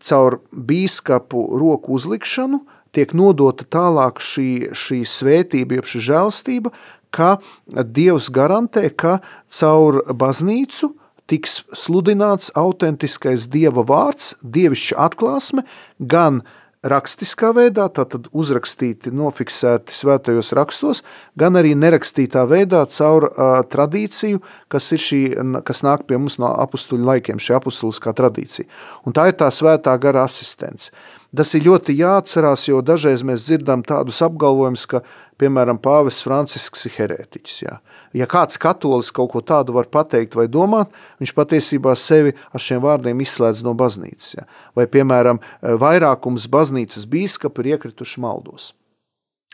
[0.04, 6.74] caur bīskapu roku uzlikšanu tiek nodota tālāk šī, šī svētība, jeb šī žēlstība,
[7.14, 10.94] ka Dievs garantē, ka caur baznīcu–
[11.30, 15.64] tiks sludināts autentiskais Dieva vārds, dievišķa atklāsme,
[16.00, 16.42] gan
[16.84, 21.02] rakstiskā veidā, tātad uzrakstīti, nofiksēti svētajos rakstos,
[21.40, 25.22] gan arī nerakstītā veidā caur uh, tradīciju, kas, ir šī,
[25.68, 28.68] kas nāk pie mums no apustuļu laikiem, šī apustuliskā tradīcija.
[29.08, 30.92] Un tā ir tā svētā gara asistence.
[31.34, 35.02] Tas ir ļoti jāatcerās, jo dažreiz mēs dzirdam tādus apgalvojumus, ka,
[35.42, 37.62] piemēram, pāvis Francisks ir herētiķis.
[37.66, 37.80] Jā
[38.14, 42.84] ja kāds katolis kaut ko tādu var pateikt vai domāt, viņš patiesībā sevi ar šiem
[42.84, 44.36] vārdiem izslēdz no baznīcas.
[44.38, 44.48] Ja?
[44.78, 48.72] Vai, piemēram, vairākums baznīcas bīskapi ir iekrituši maldos.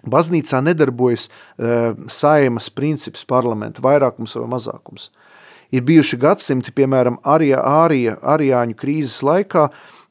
[0.07, 5.09] Baznīcā nedarbojas uh, saimas princips parlamenta, vairākums vai mazākums.
[5.75, 9.67] Ir bijuši gadsimti, piemēram, Arija, Ārija, Arijāņu krīzes laikā,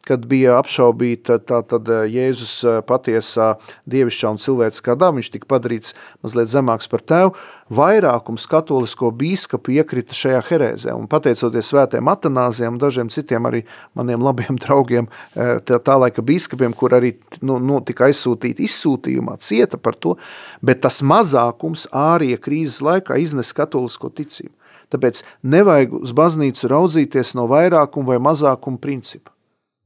[0.09, 2.55] kad bija apšaubīta tā tad Jēzus
[2.89, 3.53] patiesā
[3.91, 5.95] dievišķā un cilvēciskā daba, viņš tika padarīts
[6.25, 7.35] mazliet zemāks par tevu,
[7.75, 13.65] vairākums katolisko bīskapu iekrita šajā herēzē, un pateicoties svētiem atanāzijām, dažiem citiem arī
[13.99, 19.81] maniem labiem draugiem, tā, tā laika bīskapiem, kur arī nu, nu, tika aizsūtīti izsūtījumā, cieta
[19.81, 20.17] par to,
[20.65, 24.55] bet tas mazākums ārija krīzes laikā iznes katolisko ticību.
[24.89, 29.35] Tāpēc nevajag uz baznīcu raudzīties no vairākuma vai mazākuma principa.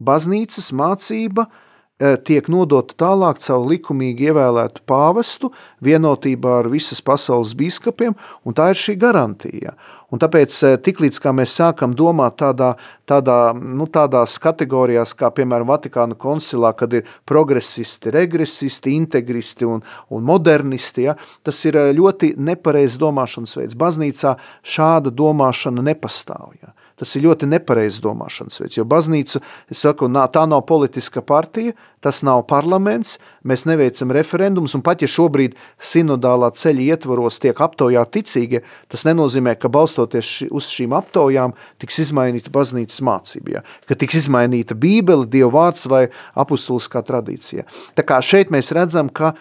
[0.02, 5.52] Baznīcas mācība e, tiek nodota tālāk caur likumīgi ievēlētu pāvestu
[5.84, 9.76] vienotībā ar visas pasaules biskupiem, un tā ir šī garantija.
[10.12, 12.74] Un tāpēc eh, tiklīdz mēs sākam domāt tādā,
[13.08, 19.80] tādā, nu, tādās kategorijās, kā piemēram Vatikāna koncilā, kad ir progresisti, regresisti, integristi un,
[20.12, 23.78] un modernisti, ja, tas ir eh, ļoti nepareizs domāšanas veids.
[23.78, 26.52] Baznīcā šāda domāšana nepastāv.
[26.60, 26.71] Ja.
[27.02, 29.40] Tas ir ļoti nepareizs domāšanas veids, jo baznīca,
[29.74, 31.72] saku, tā nav politiska partija,
[32.02, 38.04] tas nav parlaments, mēs neveicam referendumus, un pat ja šobrīd sinodālā ceļa ietvaros tiek aptaujā
[38.14, 38.60] ticīgie,
[38.92, 43.64] tas nenozīmē, ka balstoties uz šīm aptaujām tiks izmainīta baznīcas mācība, ja?
[43.90, 46.04] ka tiks izmainīta bībele, Dieva vārds vai
[46.38, 47.66] apustuliskā tradīcija.
[47.98, 49.34] Tā kā šeit mēs redzam, ka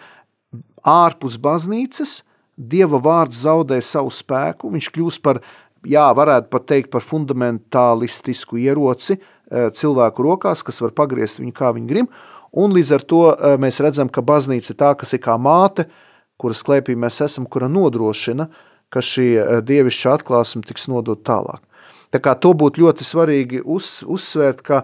[0.82, 5.40] ārpus baznīcas Dieva vārds zaudē savu spēku, viņš kļūst par
[5.88, 9.22] jā, varētu pat teikt par fundamentālistisku ieroci e,
[9.74, 12.12] cilvēku rokās, kas var pagriezt viņu kā viņi grib,
[12.52, 15.88] un līdz ar to e, mēs redzam, ka baznīca ir tā, kas ir kā māte,
[16.40, 18.48] kuras klēpī mēs esam, kura nodrošina,
[18.92, 21.62] ka šī e, dievišķa atklāsme tiks nodot tālāk.
[22.12, 24.82] Tā kā to būtu ļoti svarīgi uz, uzsvērt, ka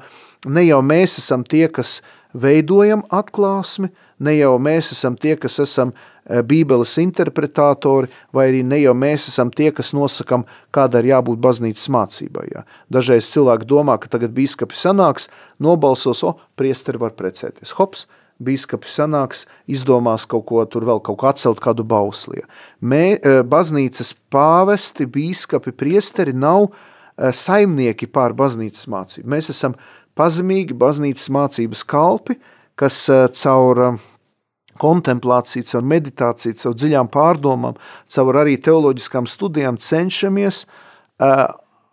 [0.48, 1.98] ne jau mēs esam tie, kas
[2.32, 8.60] veidojam atklāsmi, ne jau mēs esam tie, kas esam uh, Eh, bībeles interpretātori, vai arī
[8.60, 10.42] ne jau mēs esam tie, kas nosakam,
[10.76, 12.44] kāda ir jābūt baznīcas mācībai.
[12.52, 12.64] Ja.
[12.92, 17.72] Dažreiz cilvēki domā, ka tagad bīskapi sanāks, nobalsos, o, priesteri var precēties.
[17.78, 18.04] Hops,
[18.44, 22.44] bīskapi sanāks, izdomās kaut ko tur vēl kaut ko atcelt kādu bauslie.
[22.84, 29.32] Mē, eh, baznīcas pāvesti, bīskapi, priesteri nav eh, saimnieki pār baznīcas mācību.
[29.32, 29.80] Mēs esam
[30.12, 32.36] pazemīgi baznīcas mācības kalpi,
[32.78, 33.04] kas
[33.42, 33.98] caur
[34.78, 37.78] kontemplāciju, caur meditāciju, caur dziļām pārdomām,
[38.14, 41.48] caur arī teoloģiskām studijām cenšamies uh,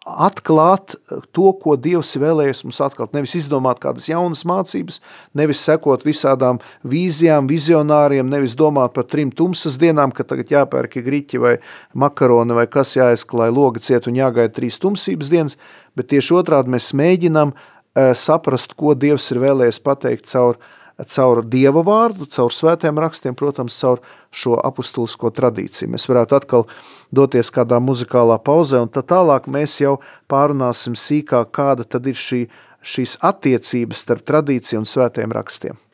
[0.06, 0.94] atklāt
[1.34, 3.16] to, ko Dievs ir vēlējies mums atklāt.
[3.18, 5.00] Nevis izdomāt kādas jaunas mācības,
[5.34, 11.42] nevis sekot visādām vīzijām, vizionāriem, nevis domāt par trim tumsas dienām, ka tagad jāpērk griķi
[11.42, 11.56] vai
[11.98, 15.58] makaroni vai kas jāizklāj loga ciet un jāgaida trīs tumsības dienas,
[15.98, 20.60] bet tieši otrādi mēs mēģinām uh, saprast, ko Dievs ir vēlējies pateikt caur
[21.04, 24.00] caur Dieva vārdu, caur svētiem rakstiem, protams, caur
[24.32, 25.92] šo apustulisko tradīciju.
[25.92, 26.68] Mēs varētu atkal
[27.12, 29.98] doties kādā muzikālā pauzē, un tad tālāk mēs jau
[30.32, 32.46] pārunāsim sīkāk, kāda tad ir šī,
[32.80, 35.85] šīs attiecības starp tradīciju un svētiem rakstiem.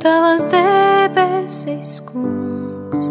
[0.00, 3.06] Tavas debesis, kungs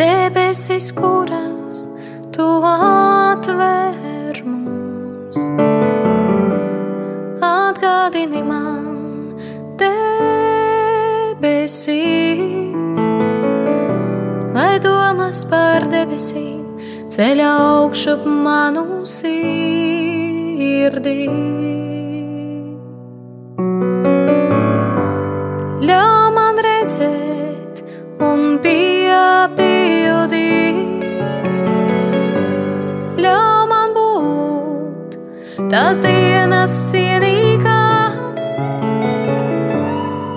[0.00, 1.88] debesis, kuras
[2.32, 5.38] tu atver mums.
[7.44, 8.96] Atgādini man
[9.82, 10.50] debesīs,
[14.56, 16.64] lai domas par debesīm
[17.14, 19.34] ceļā augšup manu sirdī.
[28.64, 29.74] Piepildīt.
[35.74, 37.80] tās dienas cienīgā,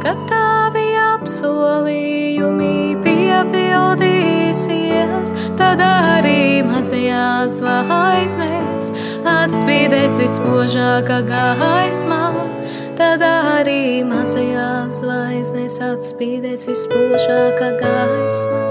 [0.01, 8.93] kad tavi apsolījumi piepildīsies, tad arī mazajās zvaigznēs
[9.37, 12.56] atspīdēs vispožākā gaismā.
[12.97, 18.61] Tad arī mazajās zvaigznēs atspīdēs vispožākā gaismā.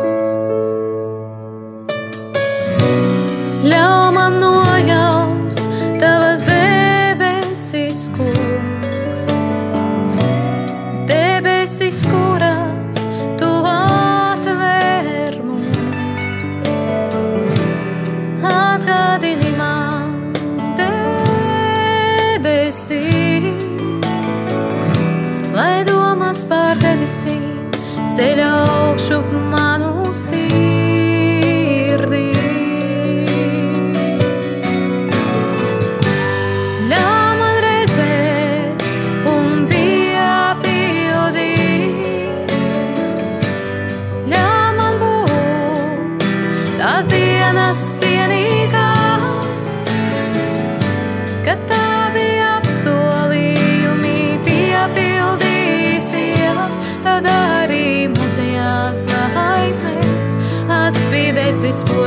[3.71, 5.63] Ļauj man nojaust
[6.03, 6.67] tavas dēļ.
[28.17, 29.19] Ceļa augšu
[29.53, 29.76] manu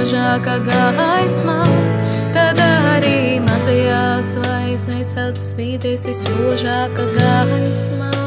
[0.10, 1.57] vispožākā gaismā.
[2.34, 8.18] Tad arī mazajās zvaigznēs atspīdēs vispožākā gaismā.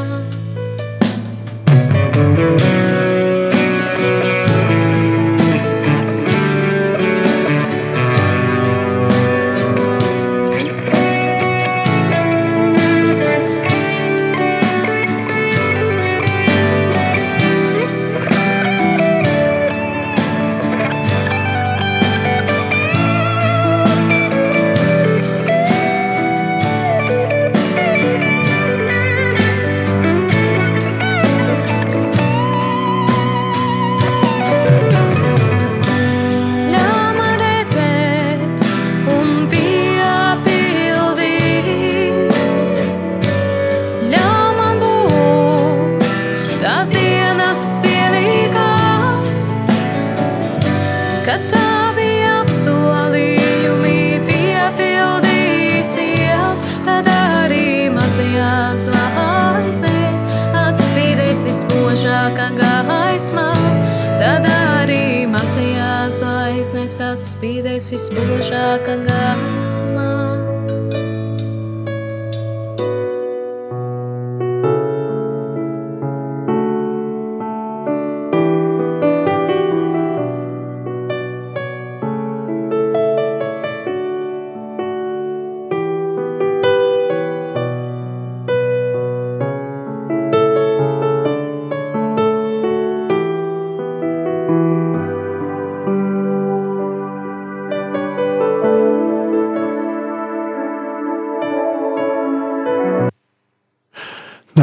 [67.01, 70.52] Spīdēs vispožākā gaismā.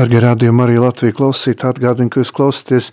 [0.01, 2.87] Dargie rādījumi arī Latvijas klausītāji, atgādinu, ka jūs klausāties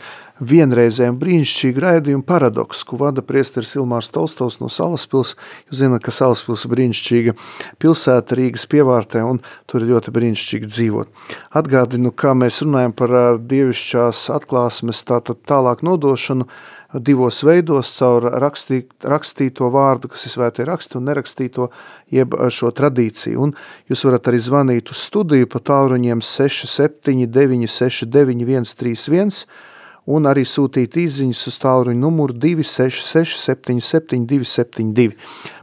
[0.44, 5.38] vienreizēm brīnišķīgu raidījumu paradoksu, ko vada priesteris Ilmārs Tolstovs no Salaspils.
[5.70, 7.36] Jūs zināt, ka Salaspils ir brīnišķīga
[7.80, 9.40] pilsēta Rīgas pievārtē un
[9.72, 11.24] tur ir ļoti brīnišķīgi dzīvot.
[11.56, 16.50] Atgādinu, kā mēs runājam par dievišķās atklāsmes tātad tālāk nodošanu,
[16.94, 21.70] divos veidos, caur rakstī, rakstīto vārdu, kas ir svētie raksti, un nerakstīto,
[22.14, 23.48] jeb šo tradīciju.
[23.48, 23.56] Un
[23.92, 29.44] jūs varat arī zvanīt uz studiju pa tālruņiem 679 691 131
[30.08, 35.12] un arī sūtīt īziņas uz tālruņu numuru 266 77 272.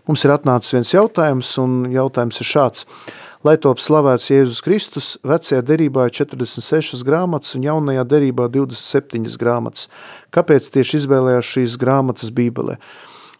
[0.04, 2.84] Mums ir atnācis viens jautājums, un jautājums ir šāds–
[3.44, 9.90] Lai top slavēts Jēzus Kristus, vecajā derībā ir 46 grāmatas un jaunajā derībā 27 grāmatas.
[10.32, 12.78] Kāpēc tieši izvēlējās šīs grāmatas Bībelē?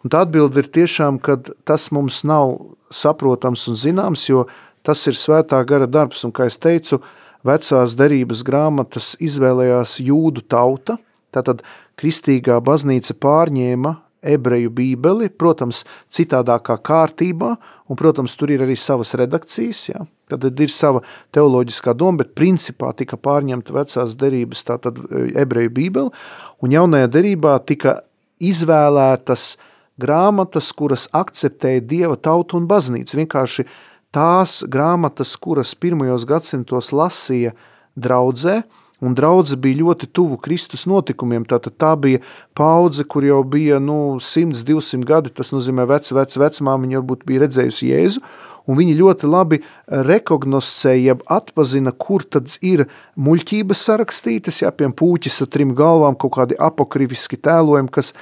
[0.05, 2.52] Un tā atbilde ir tiešām, ka tas mums nav
[2.92, 4.44] saprotams un zināms, jo
[4.84, 7.00] tas ir svētā gara darbs, un, kā es teicu,
[7.40, 10.98] vecās derības grāmatas izvēlējās jūdu tauta,
[11.32, 11.64] tātad
[11.96, 17.55] kristīgā baznīca pārņēma ebreju bībeli, protams, citādākā kārtībā,
[17.89, 20.07] un, protams, tur ir arī savas redakcijas, jā.
[20.33, 21.05] tad ir sava
[21.37, 26.25] teoloģiskā doma, bet principā tika pārņemta vecās derības, tātad e, ebreju bībeli,
[26.64, 27.99] un jaunajā derībā tika
[28.43, 29.55] izvēlētas
[30.01, 33.20] grāmatas, kuras akceptēja Dieva tautu un baznīcu.
[33.20, 33.66] Vienkārši
[34.14, 37.55] tās grāmatas, kuras pirmajos gadsimtos lasīja
[37.95, 38.62] draudzē,
[39.05, 42.22] un draudze bija ļoti tuvu Kristus notikumiem, tātad tā bija
[42.57, 47.44] paudze, kur jau bija, nu, 100, 200 gadi, tas nozīmē vec, vec, vecmāmiņa varbūt bija
[47.44, 48.24] redzējusi Jēzu,
[48.64, 49.61] un viņi ļoti labi
[50.09, 52.86] rekognoscēja, jeb atpazina, kur tad ir
[53.20, 58.14] muļķības sarakstītas, jā, piem pūķis ar trim galvām, kaut kādi apokriviski tēlojumi, kas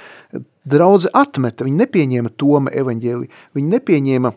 [0.69, 4.35] draudze atmeta, viņi nepieņēma Toma evaņģēlī, viņi nepieņēma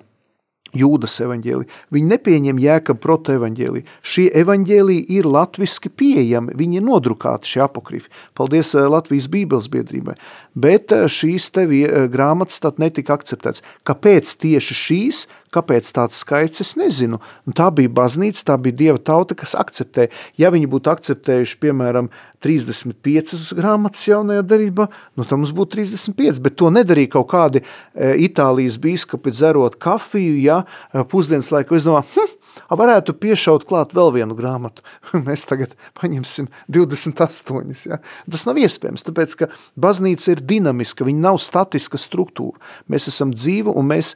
[0.75, 1.67] Jūdas evaņģēlī.
[1.95, 3.83] Viņi nepieņem jēkabu proto evaņģēlī.
[4.05, 8.11] Šie evaņģēlī ir latviski pieejami, viņi ir nodrukāti šie apokrifi.
[8.37, 10.17] Paldies eh, Latvijas bībeles biedrībai.
[10.55, 13.63] Bet eh, šīs te eh, grāmatas tad netika akceptēts.
[13.87, 15.25] Kāpēc tieši šīs?
[15.55, 17.21] Kāpēc tāds skaits, es nezinu.
[17.47, 20.09] Un tā bija baznīca, tā bija dieva tauta, kas akceptē.
[20.41, 22.09] Ja viņi būtu akceptējuši, piemēram,
[22.45, 24.87] 35 grāmatas jaunajā darībā,
[25.17, 30.35] nu tam mums būtu 35, bet to nedarīja kaut kādi e, Itālijas bīskapi dzerot kafiju,
[30.43, 30.59] ja,
[30.91, 32.34] e, pusdienas laiku, es domāju, hm,
[32.69, 34.85] varētu piešaut klāt vēl vienu grāmatu.
[35.27, 37.73] Mēs tagad paņemsim 28.
[37.89, 37.99] Ja?
[38.29, 39.49] Tas nav iespējams, tāpēc, ka
[39.79, 42.59] baznīca ir dinamiska, viņa nav statiska struktūra.
[42.91, 44.15] Mēs esam dzīvi un mēs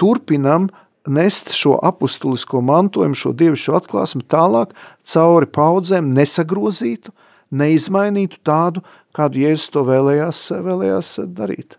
[0.00, 0.70] turpinam
[1.06, 4.74] nest šo apustulisko mantojumu, šo dievišķo atklāsmi tālāk
[5.06, 7.14] cauri paudzēm nesagrozītu,
[7.54, 8.82] neizmainītu tādu,
[9.16, 11.78] kādu Jēzus to vēlējās, vēlējās darīt.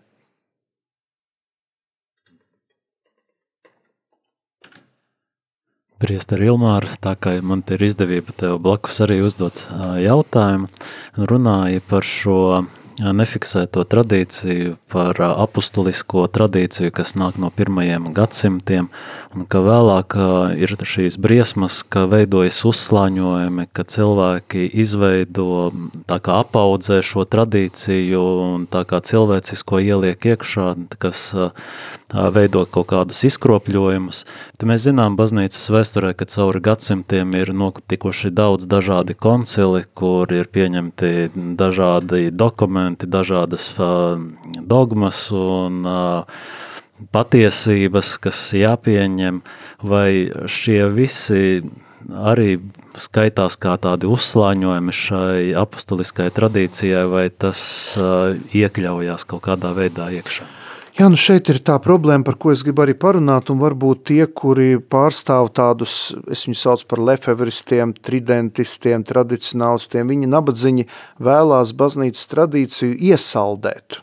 [5.98, 9.64] Priester Ilmāra, tā kā man te ir izdevība tev blakus arī uzdot
[9.98, 10.68] jautājumu,
[11.18, 12.38] runāja par šo
[12.98, 18.88] nefiksēto tradīciju, par apustulisko tradīciju, kas nāk no pirmajiem gadsimtiem,
[19.34, 20.16] un ka vēlāk
[20.58, 25.70] ir šīs briesmas, ka veidojas uzslāņojumi, ka cilvēki izveido,
[26.10, 31.30] tā kā apaudzē šo tradīciju un tā kā cilvēcisko ieliek iekšā, kas
[32.08, 34.22] veido kaut kādus izkropļojumus.
[34.56, 40.48] Tad mēs zinām baznīcas vēsturē, ka cauri gadsimtiem ir notikuši daudz dažādi koncili, kur ir
[40.48, 41.12] pieņemti
[41.58, 43.74] dažādi dokumenti, dažādas
[44.64, 45.84] dogmas un
[47.14, 49.42] patiesības, kas jāpieņem,
[49.84, 50.10] vai
[50.50, 51.60] šie visi
[52.08, 52.56] arī
[52.98, 57.60] skaitās kā tādi uzslāņojumi šai apustuliskai tradīcijai, vai tas
[58.56, 60.48] iekļaujās kaut kādā veidā iekšā?
[60.98, 64.24] Jā, nu šeit ir tā problēma, par ko es gribu arī parunāt, un varbūt tie,
[64.26, 65.92] kuri pārstāv tādus,
[66.26, 70.88] es viņus saucu par lefevristiem, tridentistiem, tradicionālistiem, viņi nabadziņi
[71.22, 74.00] vēlās baznīcas tradīciju iesaldēt.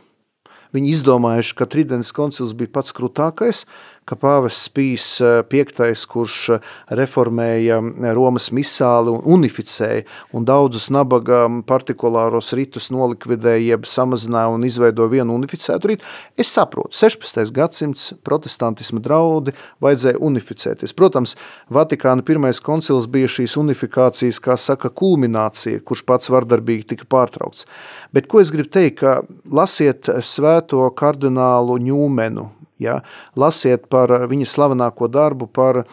[0.72, 3.66] Viņi izdomājuši, ka Tridents koncils bija pats krūtākais,
[4.06, 5.06] ka pāvests Pīs
[5.50, 5.64] V,
[6.12, 6.60] kurš
[6.94, 7.80] reformēja
[8.16, 10.04] Romas misāli un unificēja
[10.36, 16.06] un daudzus nabaga partikulāros ritus nolikvidēja, jeb samazināja un izveidoja vienu unificētu ritu,
[16.38, 17.42] es saprotu, 16.
[17.56, 20.94] gadsimts protestantisma draudi vajadzēja unificēties.
[20.98, 21.36] Protams,
[21.74, 27.66] Vatikāna pirmais koncils bija šīs unifikācijas, kā saka, kulminācija, kurš pats vardarbīgi tika pārtraukts.
[28.14, 29.16] Bet ko es gribu teikt, ka
[29.52, 32.46] lasiet svēto kardinālu ņūmenu,
[32.82, 33.00] Ja?
[33.40, 35.84] Lasiet par viņa slavenāko darbu, par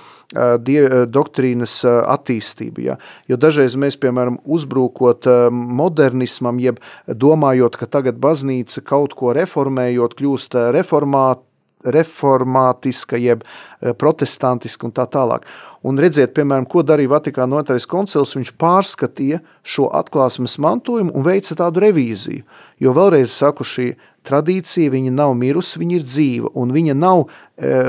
[0.66, 2.86] die, doktrīnas attīstību.
[2.88, 2.98] Ja?
[3.30, 10.58] Jo dažreiz mēs, piemēram, uzbrūkot modernismam, jeb domājot, ka tagad baznīca kaut ko reformējot, kļūst
[10.74, 11.46] reformāt,
[11.82, 13.40] reformātiska, jeb
[13.98, 15.46] protestantiska un tā tālāk.
[15.82, 21.58] Un redziet, piemēram, ko darīja Vatikāna otrais koncils, viņš pārskatīja šo atklāsmes mantojumu un veica
[21.58, 22.44] tādu revīziju.
[22.82, 23.88] Jo vēlreiz saku, šī
[24.28, 27.26] tradīcija, viņa nav mirusi, viņa ir dzīva, un viņa nav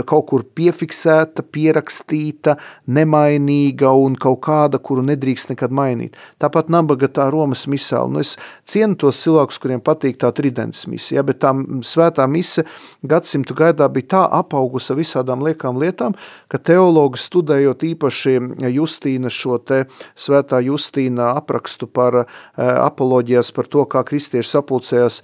[0.08, 2.56] kaut kur piefiksēta, pierakstīta,
[2.94, 6.18] nemainīga un kaut kāda, kuru nedrīkst nekad mainīt.
[6.42, 8.12] Tāpat nabaga tā Romas misāla.
[8.14, 8.36] Nu, es
[8.70, 11.54] cienu tos cilvēkus, kuriem patīk tā tridents misija, ja, bet tā
[11.86, 12.66] svētā mise
[13.04, 16.18] gadsimtu gaidā bija tā apaugusa visādām liekām lietām,
[16.52, 18.36] ka teologi studējot īpaši
[18.74, 19.84] Justīna šo te
[20.20, 22.26] svētā Justīna aprakstu par e,
[22.58, 25.22] apoloģijas par to, kā kristieši sapulcējās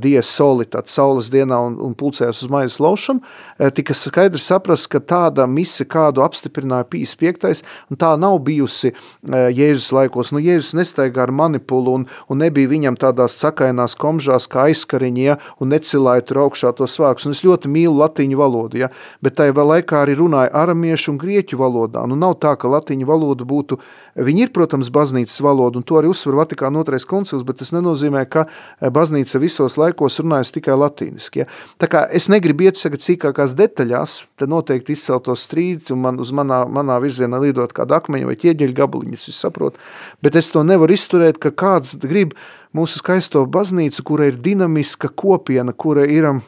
[0.00, 3.22] dies soli, tad saules dienā un, un pulcējās uz maizes laušanu,
[3.58, 8.90] eh, tika skaidri saprast, ka tāda mise, kādu apstiprināja Pīs piektais, un tā nav bijusi
[8.90, 10.32] eh, Jēzus laikos.
[10.34, 15.36] Nu, Jēzus nestaigā ar manipulu un, un nebija viņam tādās cakainās komžās kā aizkariņi, ja,
[15.60, 17.28] un necilāja tur augšā tos vārkus.
[17.28, 18.90] Un es ļoti mīlu latiņu valodu, ja,
[19.24, 22.06] bet tajā vēl laikā arī runāja aramiešu un grieķu valodā.
[22.10, 23.78] Nu, nav tā, ka latiņu valoda būtu,
[24.16, 28.24] viņi ir, protams, baznīcas valoda, un to arī uzsver Vatikāna otrais koncils, bet tas nenozīmē,
[28.30, 31.42] ka eh, baznīca visos laikos es runāju tikai latīniski.
[31.42, 31.48] Ja?
[31.80, 33.02] Tā kā es negribu iet tagad
[33.44, 38.26] sīkākās detaļās, tad noteikti izceltos strīdus un man uz manā, manā virzienā lidot kāda akmeņa
[38.26, 39.78] vai ķieģeļa gabaliņa, es saprotu,
[40.22, 42.34] bet es to nevaru izturēt, ka kāds grib
[42.74, 46.40] mūsu skaisto baznīcu, kura ir dinamiska kopiena, kura ir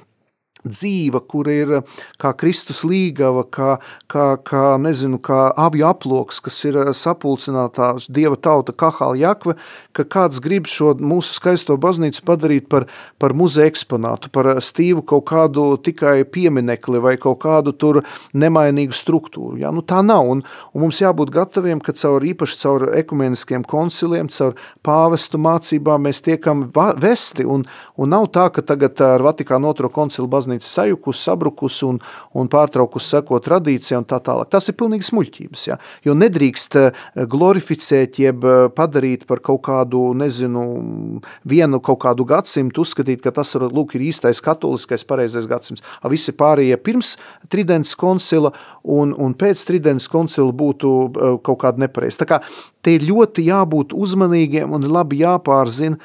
[0.66, 1.72] dzīva, kur ir
[2.20, 3.76] kā Kristus līgava, kā,
[4.10, 9.56] kā, kā, nezinu, kā avju aploks, kas ir sapulcinātās Dieva tauta kahāla jakve,
[9.96, 12.86] ka kāds grib šo mūsu skaisto baznīcu padarīt par,
[13.22, 18.02] par muzeja eksponātu, par stīvu kaut kādu tikai pieminekli vai kaut kādu tur
[18.36, 19.56] nemainīgu struktūru.
[19.60, 19.72] Ja?
[19.74, 20.42] Nu, tā nav, un,
[20.72, 24.56] un mums jābūt gataviem, ka caur īpaši caur ekumeniskiem konciliem, caur
[24.86, 26.66] pāvestu mācībām mēs tiekam
[27.02, 31.82] vesti, un, un nav tā, ka tagad ar Vatikānu otro koncilu baznīcu baznīca sajukus, sabrukus
[31.82, 32.00] un,
[32.34, 34.50] un pārtraukus seko tradīcijai un tā tālāk.
[34.50, 35.78] Tas ir pilnīgi smuļķības, ja?
[36.04, 36.92] jo nedrīkst eh,
[37.26, 43.54] glorificēt jeb eh, padarīt par kaut kādu, nezinu, vienu kaut kādu gadsimtu, uzskatīt, ka tas
[43.54, 45.82] ir, lūk, ir īstais katoliskais pareizais gadsimts.
[46.02, 47.16] A visi pārējie pirms
[47.48, 48.52] Tridents koncila
[48.82, 52.24] un, un pēc Tridents koncila būtu eh, kaut kāda nepareiza.
[52.24, 52.40] Tā kā
[52.82, 55.98] te ir ļoti jābūt uzmanīgiem un labi jāpārzina,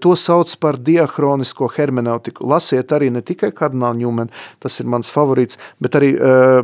[0.00, 2.44] to sauc par diahronisko hermeneutiku.
[2.48, 6.60] Lasiet arī ne tikai kardinālu Ronaldu Ņūmenu, tas ir mans favorīts, bet arī uh,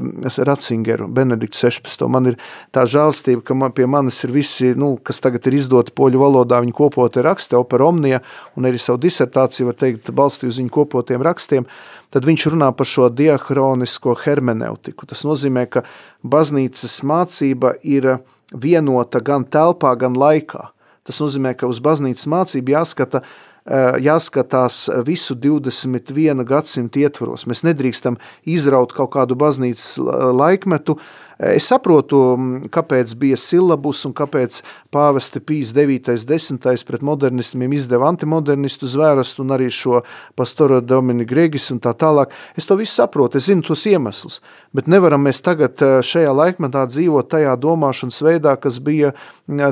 [0.48, 2.06] Ratzingeru, Benediktu 16.
[2.10, 2.38] Man ir
[2.74, 6.60] tā žēlstība, ka man, pie manis ir visi, nu, kas tagad ir izdoti poļu valodā,
[6.64, 8.20] viņi kopotie raksti, opera omnija,
[8.58, 11.68] un arī savu disertāciju, var teikt, balstīju uz viņu kopotiem rakstiem,
[12.14, 15.08] tad viņš runā par šo diahronisko hermeneutiku.
[15.10, 15.86] Tas nozīmē, ka
[16.26, 18.16] baznīcas mācība ir
[18.54, 20.70] vienota gan telpā, gan laikā.
[21.04, 27.46] Tas nozīmē, ka uz baznīcas mācību jāskata Eh, jāskatās visu 21 gadsimtu ietvaros.
[27.48, 29.96] Mēs nedrīkstam izraut kaut kādu baznīcas
[30.36, 30.98] laikmetu,
[31.38, 32.18] Es saprotu,
[32.70, 34.60] kāpēc bija silabus un kāpēc
[34.94, 36.12] pāvesti Pīs 9.
[36.28, 36.60] 10.
[36.86, 40.04] pret modernistiem izdeva antimodernistu zvērastu un arī šo
[40.38, 42.30] pastoru Domini Gregis un tā tālāk.
[42.54, 44.38] Es to visu saprotu, es zinu tos iemeslus,
[44.76, 49.10] bet nevaram mēs tagad šajā laikmetā dzīvot tajā domāšanas veidā, kas bija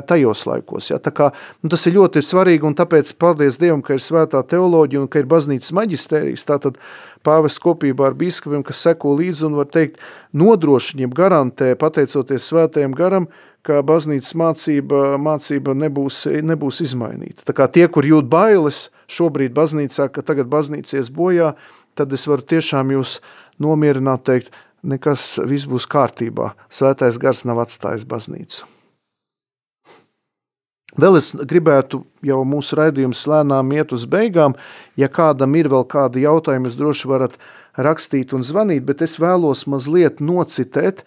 [0.09, 0.91] tajos laikos.
[0.91, 0.99] Ja?
[0.99, 1.31] Tā kā,
[1.63, 5.23] nu, tas ir ļoti svarīgi un tāpēc paldies Dievam, ka ir svētā teoloģija un ka
[5.23, 6.47] ir baznīcas maģistērijas.
[6.49, 6.81] Tātad
[7.25, 9.99] pāvests kopībā ar biskupiem, kas seko līdzi un var teikt,
[10.35, 13.29] nodrošiniem garantē, pateicoties svētajam garam,
[13.63, 17.45] ka baznīcas mācība, mācība nebūs, nebūs izmainīta.
[17.47, 21.53] Tā kā tie, kur jūt bailes šobrīd baznīcā, ka tagad baznīcies bojā,
[21.95, 23.19] tad es varu tiešām jūs
[23.63, 24.53] nomierināt teikt,
[24.83, 26.53] nekas viss būs kārtībā.
[26.67, 28.72] Svētais gars nav atstājis baznīcu.
[30.99, 34.53] Vēl es gribētu jau mūsu raidījums lēnām iet uz beigām.
[34.99, 37.37] Ja kādam ir vēl kādi jautājumi, jūs droši varat
[37.73, 41.01] rakstīt un zvanīt, bet es vēlos mazliet nocitēt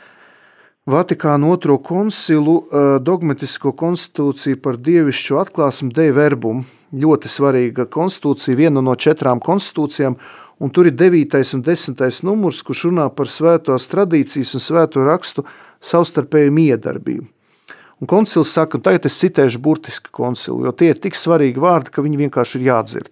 [0.87, 2.61] Vatikāna otro koncilu
[3.03, 6.61] dogmatisko konstitūciju par dievišķo atklāsmu Dei Verbum.
[6.95, 10.15] Ļoti svarīga konstitūcija, viena no četrām konstitūcijām,
[10.63, 11.43] un tur ir 9.
[11.59, 12.23] un 10.
[12.23, 15.43] numurs, kurš runā par svētās tradīcijas un svēto rakstu
[15.83, 17.27] savstarpēju miedarbību.
[18.01, 21.93] Un koncils saka, un tagad es citēšu burtiski koncilu, jo tie ir tik svarīgi vārdi,
[21.95, 23.09] ka viņi vienkārši ir jādzird.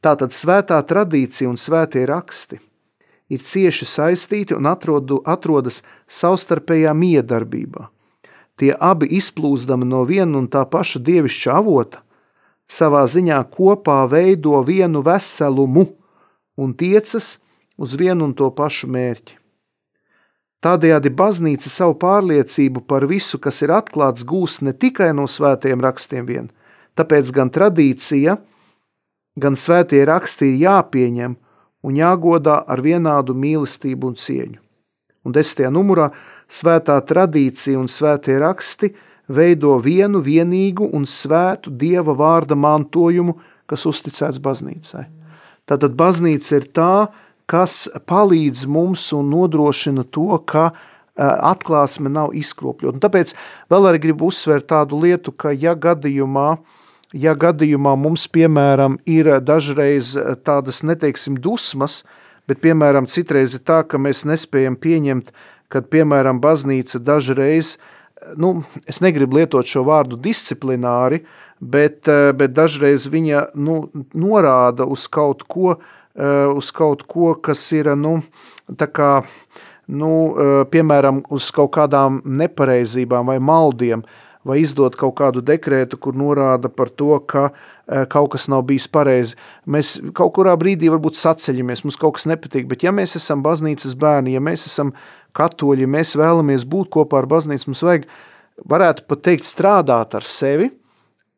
[0.00, 2.60] Tātad svētā tradīcija un svētie raksti
[3.28, 7.88] ir cieši saistīti un atrodu, atrodas savstarpējā miedarbībā.
[8.58, 12.00] Tie abi izplūzdami no viena un tā paša dievišķa avota,
[12.68, 15.84] savā ziņā kopā veido vienu veselumu
[16.56, 17.36] un tiecas
[17.76, 19.36] uz vienu un to pašu mērķi.
[20.64, 26.26] Tādējādi baznīca savu pārliecību par visu, kas ir atklāts, gūs ne tikai no svētiem rakstiem
[26.26, 26.48] vien,
[26.98, 28.38] tāpēc gan tradīcija,
[29.38, 31.36] gan svētie raksti ir jāpieņem
[31.86, 34.58] un jāgodā ar vienādu mīlestību un cieņu.
[35.22, 36.08] Un desmitajā numurā
[36.50, 38.90] svētā tradīcija un svētie raksti
[39.28, 43.36] veido vienu vienīgu un svētu Dieva vārda mantojumu,
[43.68, 45.04] kas uzticēts baznīcai.
[45.68, 47.18] Tātad baznīca ir tā, kas
[47.48, 50.70] palīdz mums un nodrošina to, ka
[51.18, 53.00] atklāsme nav izkropļota.
[53.02, 53.34] Tāpēc
[53.72, 56.58] vēl arī gribu uzsvērt tādu lietu, ka ja gadījumā,
[57.16, 60.14] ja gadījumā mums, piemēram, ir dažreiz
[60.46, 62.04] tādas, neteiksim, dusmas,
[62.48, 65.32] bet, piemēram, citreiz ir tā, ka mēs nespējam pieņemt,
[65.72, 67.76] kad, piemēram, baznīca dažreiz,
[68.38, 71.24] nu, es negribu lietot šo vārdu disciplināri,
[71.58, 77.92] bet, bet dažreiz viņa nu, norāda uz kaut ko, uh, uz kaut ko, kas ir,
[77.94, 78.18] nu,
[78.76, 79.10] tā kā,
[79.88, 84.04] nu, eh, piemēram, uz kaut kādām nepareizībām vai maldiem,
[84.44, 88.88] vai izdot kaut kādu dekrētu, kur norāda par to, ka eh, kaut kas nav bijis
[88.88, 89.36] pareizi.
[89.66, 93.96] Mēs kaut kurā brīdī varbūt saceļamies, mums kaut kas nepatīk, bet ja mēs esam baznīcas
[93.98, 94.92] bērni, ja mēs esam
[95.32, 98.08] katoļi, ja mēs vēlamies būt kopā ar baznīcu, mums vajag,
[98.68, 100.70] varētu pat teikt, strādāt ar sevi,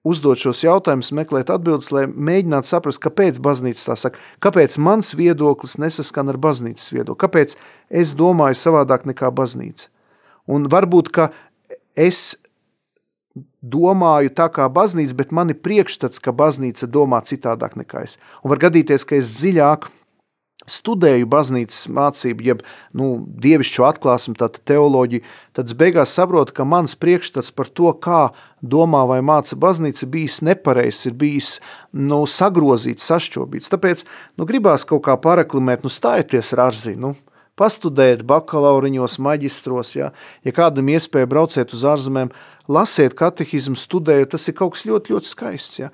[0.07, 5.77] uzdot šos jautājumus, meklēt atbildes, lai mēģinātu saprast, kāpēc baznīca tā saka, kāpēc mans viedoklis
[5.83, 7.57] nesaskan ar baznīcas viedokli, kāpēc
[8.03, 9.91] es domāju savādāk nekā baznīca.
[10.51, 11.29] Un varbūt, ka
[11.99, 12.41] es
[13.61, 18.17] domāju tā kā baznīca, bet man ir priekšstats, ka baznīca domā citādāk nekā es.
[18.41, 19.91] Un var gadīties, ka es dziļāk
[20.71, 22.65] studēju baznīcas mācību, jeb
[22.97, 23.11] nu,
[23.43, 25.25] dievišķo atklāsmu, tātad teoloģiju,
[25.57, 28.23] tad es beigās saprotu, ka mans priekšstats par to, kā
[28.61, 31.57] domā vai māca baznīca, bijis nepareizs, ir bijis
[31.93, 33.73] nu, sagrozīts, sašķobīts.
[33.73, 34.05] Tāpēc
[34.39, 37.15] nu, gribās kaut kā pareklamēt, nu stājieties ar arzi, nu,
[37.61, 40.11] pastudēt bakalauriņos, maģistros, ja,
[40.47, 42.33] ja kādam iespēja brauciet uz ārzemēm,
[42.71, 45.81] lasiet katehizmu, studējot, tas ir kaut kas ļoti, ļoti skaists.
[45.81, 45.91] Ja.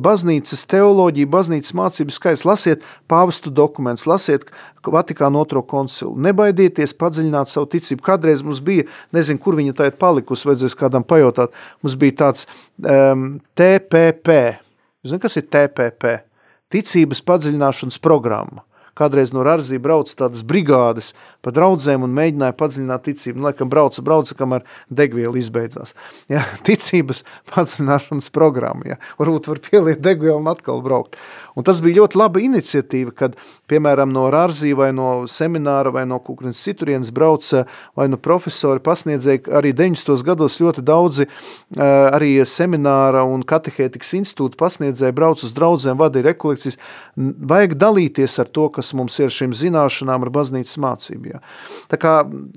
[0.00, 4.46] Baznīcas teoloģija, baznīcas mācības skaists, lasiet pāvestu dokumentus, lasiet
[4.84, 8.04] Vatikānu otro koncilu, nebaidieties padziļināt savu ticību.
[8.04, 8.84] Kādreiz mums bija,
[9.16, 12.46] nezinu, kur viņa tā ir palikusi, vajadzēs kādam pajautāt, mums bija tāds
[12.84, 14.38] um, TPP.
[15.04, 16.18] Zinu, kas ir TPP?
[16.74, 18.64] Ticības padziļināšanas programma
[18.98, 21.12] kādreiz no Rarzī brauca tādas brigādes
[21.44, 23.40] pa draudzēm un mēģināja padziļināt ticību.
[23.40, 25.94] Nu, laikam brauca, brauca, kamēr degviela izbeidzās.
[26.32, 28.94] Ja, ticības padziļināšanas programma.
[28.94, 29.00] Ja.
[29.20, 31.18] Varbūt var pieliet degvielu un atkal braukt.
[31.54, 33.36] Un tas bija ļoti laba iniciatīva, kad,
[33.70, 37.64] piemēram, no Rārzī vai no semināra vai no kukrinas citurienes brauca
[37.94, 40.24] vai no profesori pasniedzēja arī 90.
[40.26, 41.28] gados ļoti daudzi
[41.78, 46.80] arī semināra un katehētikas institūta pasniedzēja brauc uz draudzēm, vadīja rekolekcijas.
[47.54, 51.32] Vajag dalīties ar to, kas mums ir šīm zināšanām ar baznīcas mācību.
[51.32, 51.40] Jā.
[51.88, 52.14] Tā kā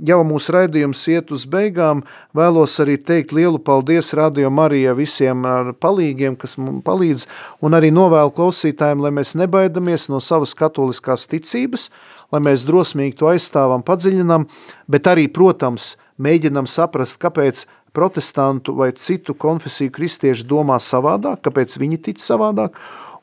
[0.09, 2.03] jau mūsu raidījums iet uz beigām,
[2.38, 5.45] vēlos arī teikt lielu paldies Radio Marija visiem
[5.80, 7.28] palīgiem, kas mums palīdz,
[7.63, 11.88] un arī novēlu klausītājiem lai mēs nebaidamies no savas katoliskās ticības,
[12.34, 14.49] lai mēs drosmīgi to aizstāvam, padziļinam,
[14.91, 17.65] bet arī, protams, mēģinam saprast, kāpēc
[17.97, 22.75] protestantu vai citu konfesiju kristieši domā savādāk, kāpēc viņi tic savādāk.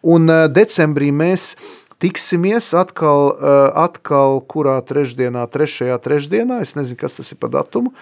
[0.04, 1.54] Un decembrī mēs
[2.04, 3.32] tiksimies atkal,
[3.80, 7.94] atkal kurā trešdienā, trešajā trešdienā, es nezinu, kas tas ir pa datumu,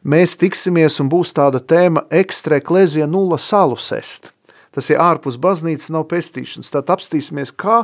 [0.00, 4.32] mēs tiksimies un būs tāda tēma ekstra eklēzija nulla salus est.
[4.72, 6.70] Tas ir ārpus baznīcas, nav pestīšanas.
[6.70, 7.82] Tad apstīsimies, kā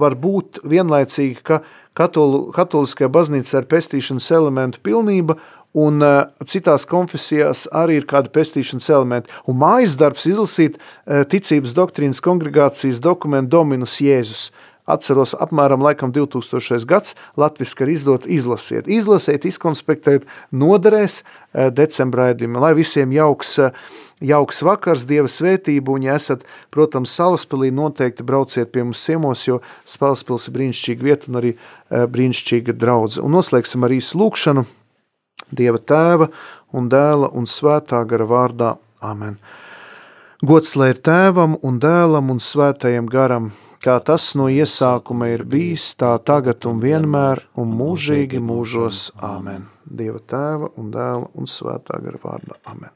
[0.00, 1.62] var būt vienlaicīgi, ka
[1.96, 5.38] katolu, katoliskajā baznīcā ir pestīšanas elementu pilnība
[5.76, 9.32] un uh, citās konfesijās arī ir kādi pestīšanas elementi.
[9.48, 14.48] Un mājas darbs izlasīt uh, ticības doktrīnas kongregācijas dokumentu Dominus Jēzus.
[14.86, 16.86] Atceros apmēram laikam 2000.
[16.86, 18.86] gads, latviski ir izdot izlasiet.
[18.86, 23.74] Izlasiet, izkonspektēt, noderēs uh, decembra ēdījumi, lai visiem jauks, uh,
[24.22, 29.58] jauks vakars, Dieva svētību, un ja esat, protams, Salaspilī, noteikti brauciet pie mums ciemos, jo
[29.82, 33.24] Salaspils ir brīnišķīga vieta un arī uh, brīnišķīga draudze.
[33.26, 34.68] Un noslēgsim arī slūkšanu.
[35.50, 36.30] Dieva tēva
[36.74, 38.76] un dēla un svētā gara vārdā.
[39.04, 39.36] Amen.
[40.46, 43.48] Gods lai ir tēvam un dēlam un svētajam garam,
[43.82, 49.08] kā tas no iesākuma ir bijis, tā tagad un vienmēr un mūžīgi mūžos.
[49.26, 49.64] Amen.
[49.82, 52.60] Dieva tēva un dēla un svētā gara vārdā.
[52.70, 52.95] Amen.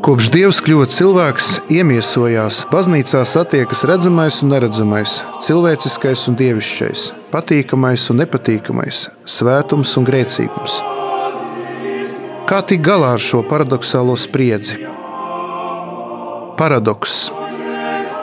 [0.00, 1.46] Kopš Dievs kļuva cilvēks,
[1.76, 10.78] iemiesojās, baznīcā satiekas redzamais un neredzamais, cilvēciskais un dievišķais, patīkamais un nepatīkamais, svētums un grēcīgums.
[12.48, 14.80] Kā tikt galā ar šo paradoxālo spriedzi?
[16.56, 17.20] Paradoks.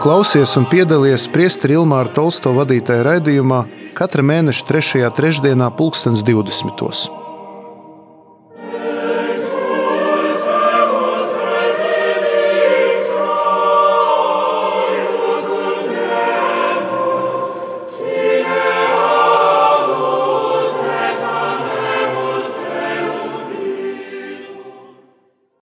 [0.02, 3.62] Klausies un piedalies Priesteri Ilmāra Tolsto vadītajā raidījumā
[3.98, 5.08] katra mēneša 3.
[5.22, 7.17] trešdienā, 2020.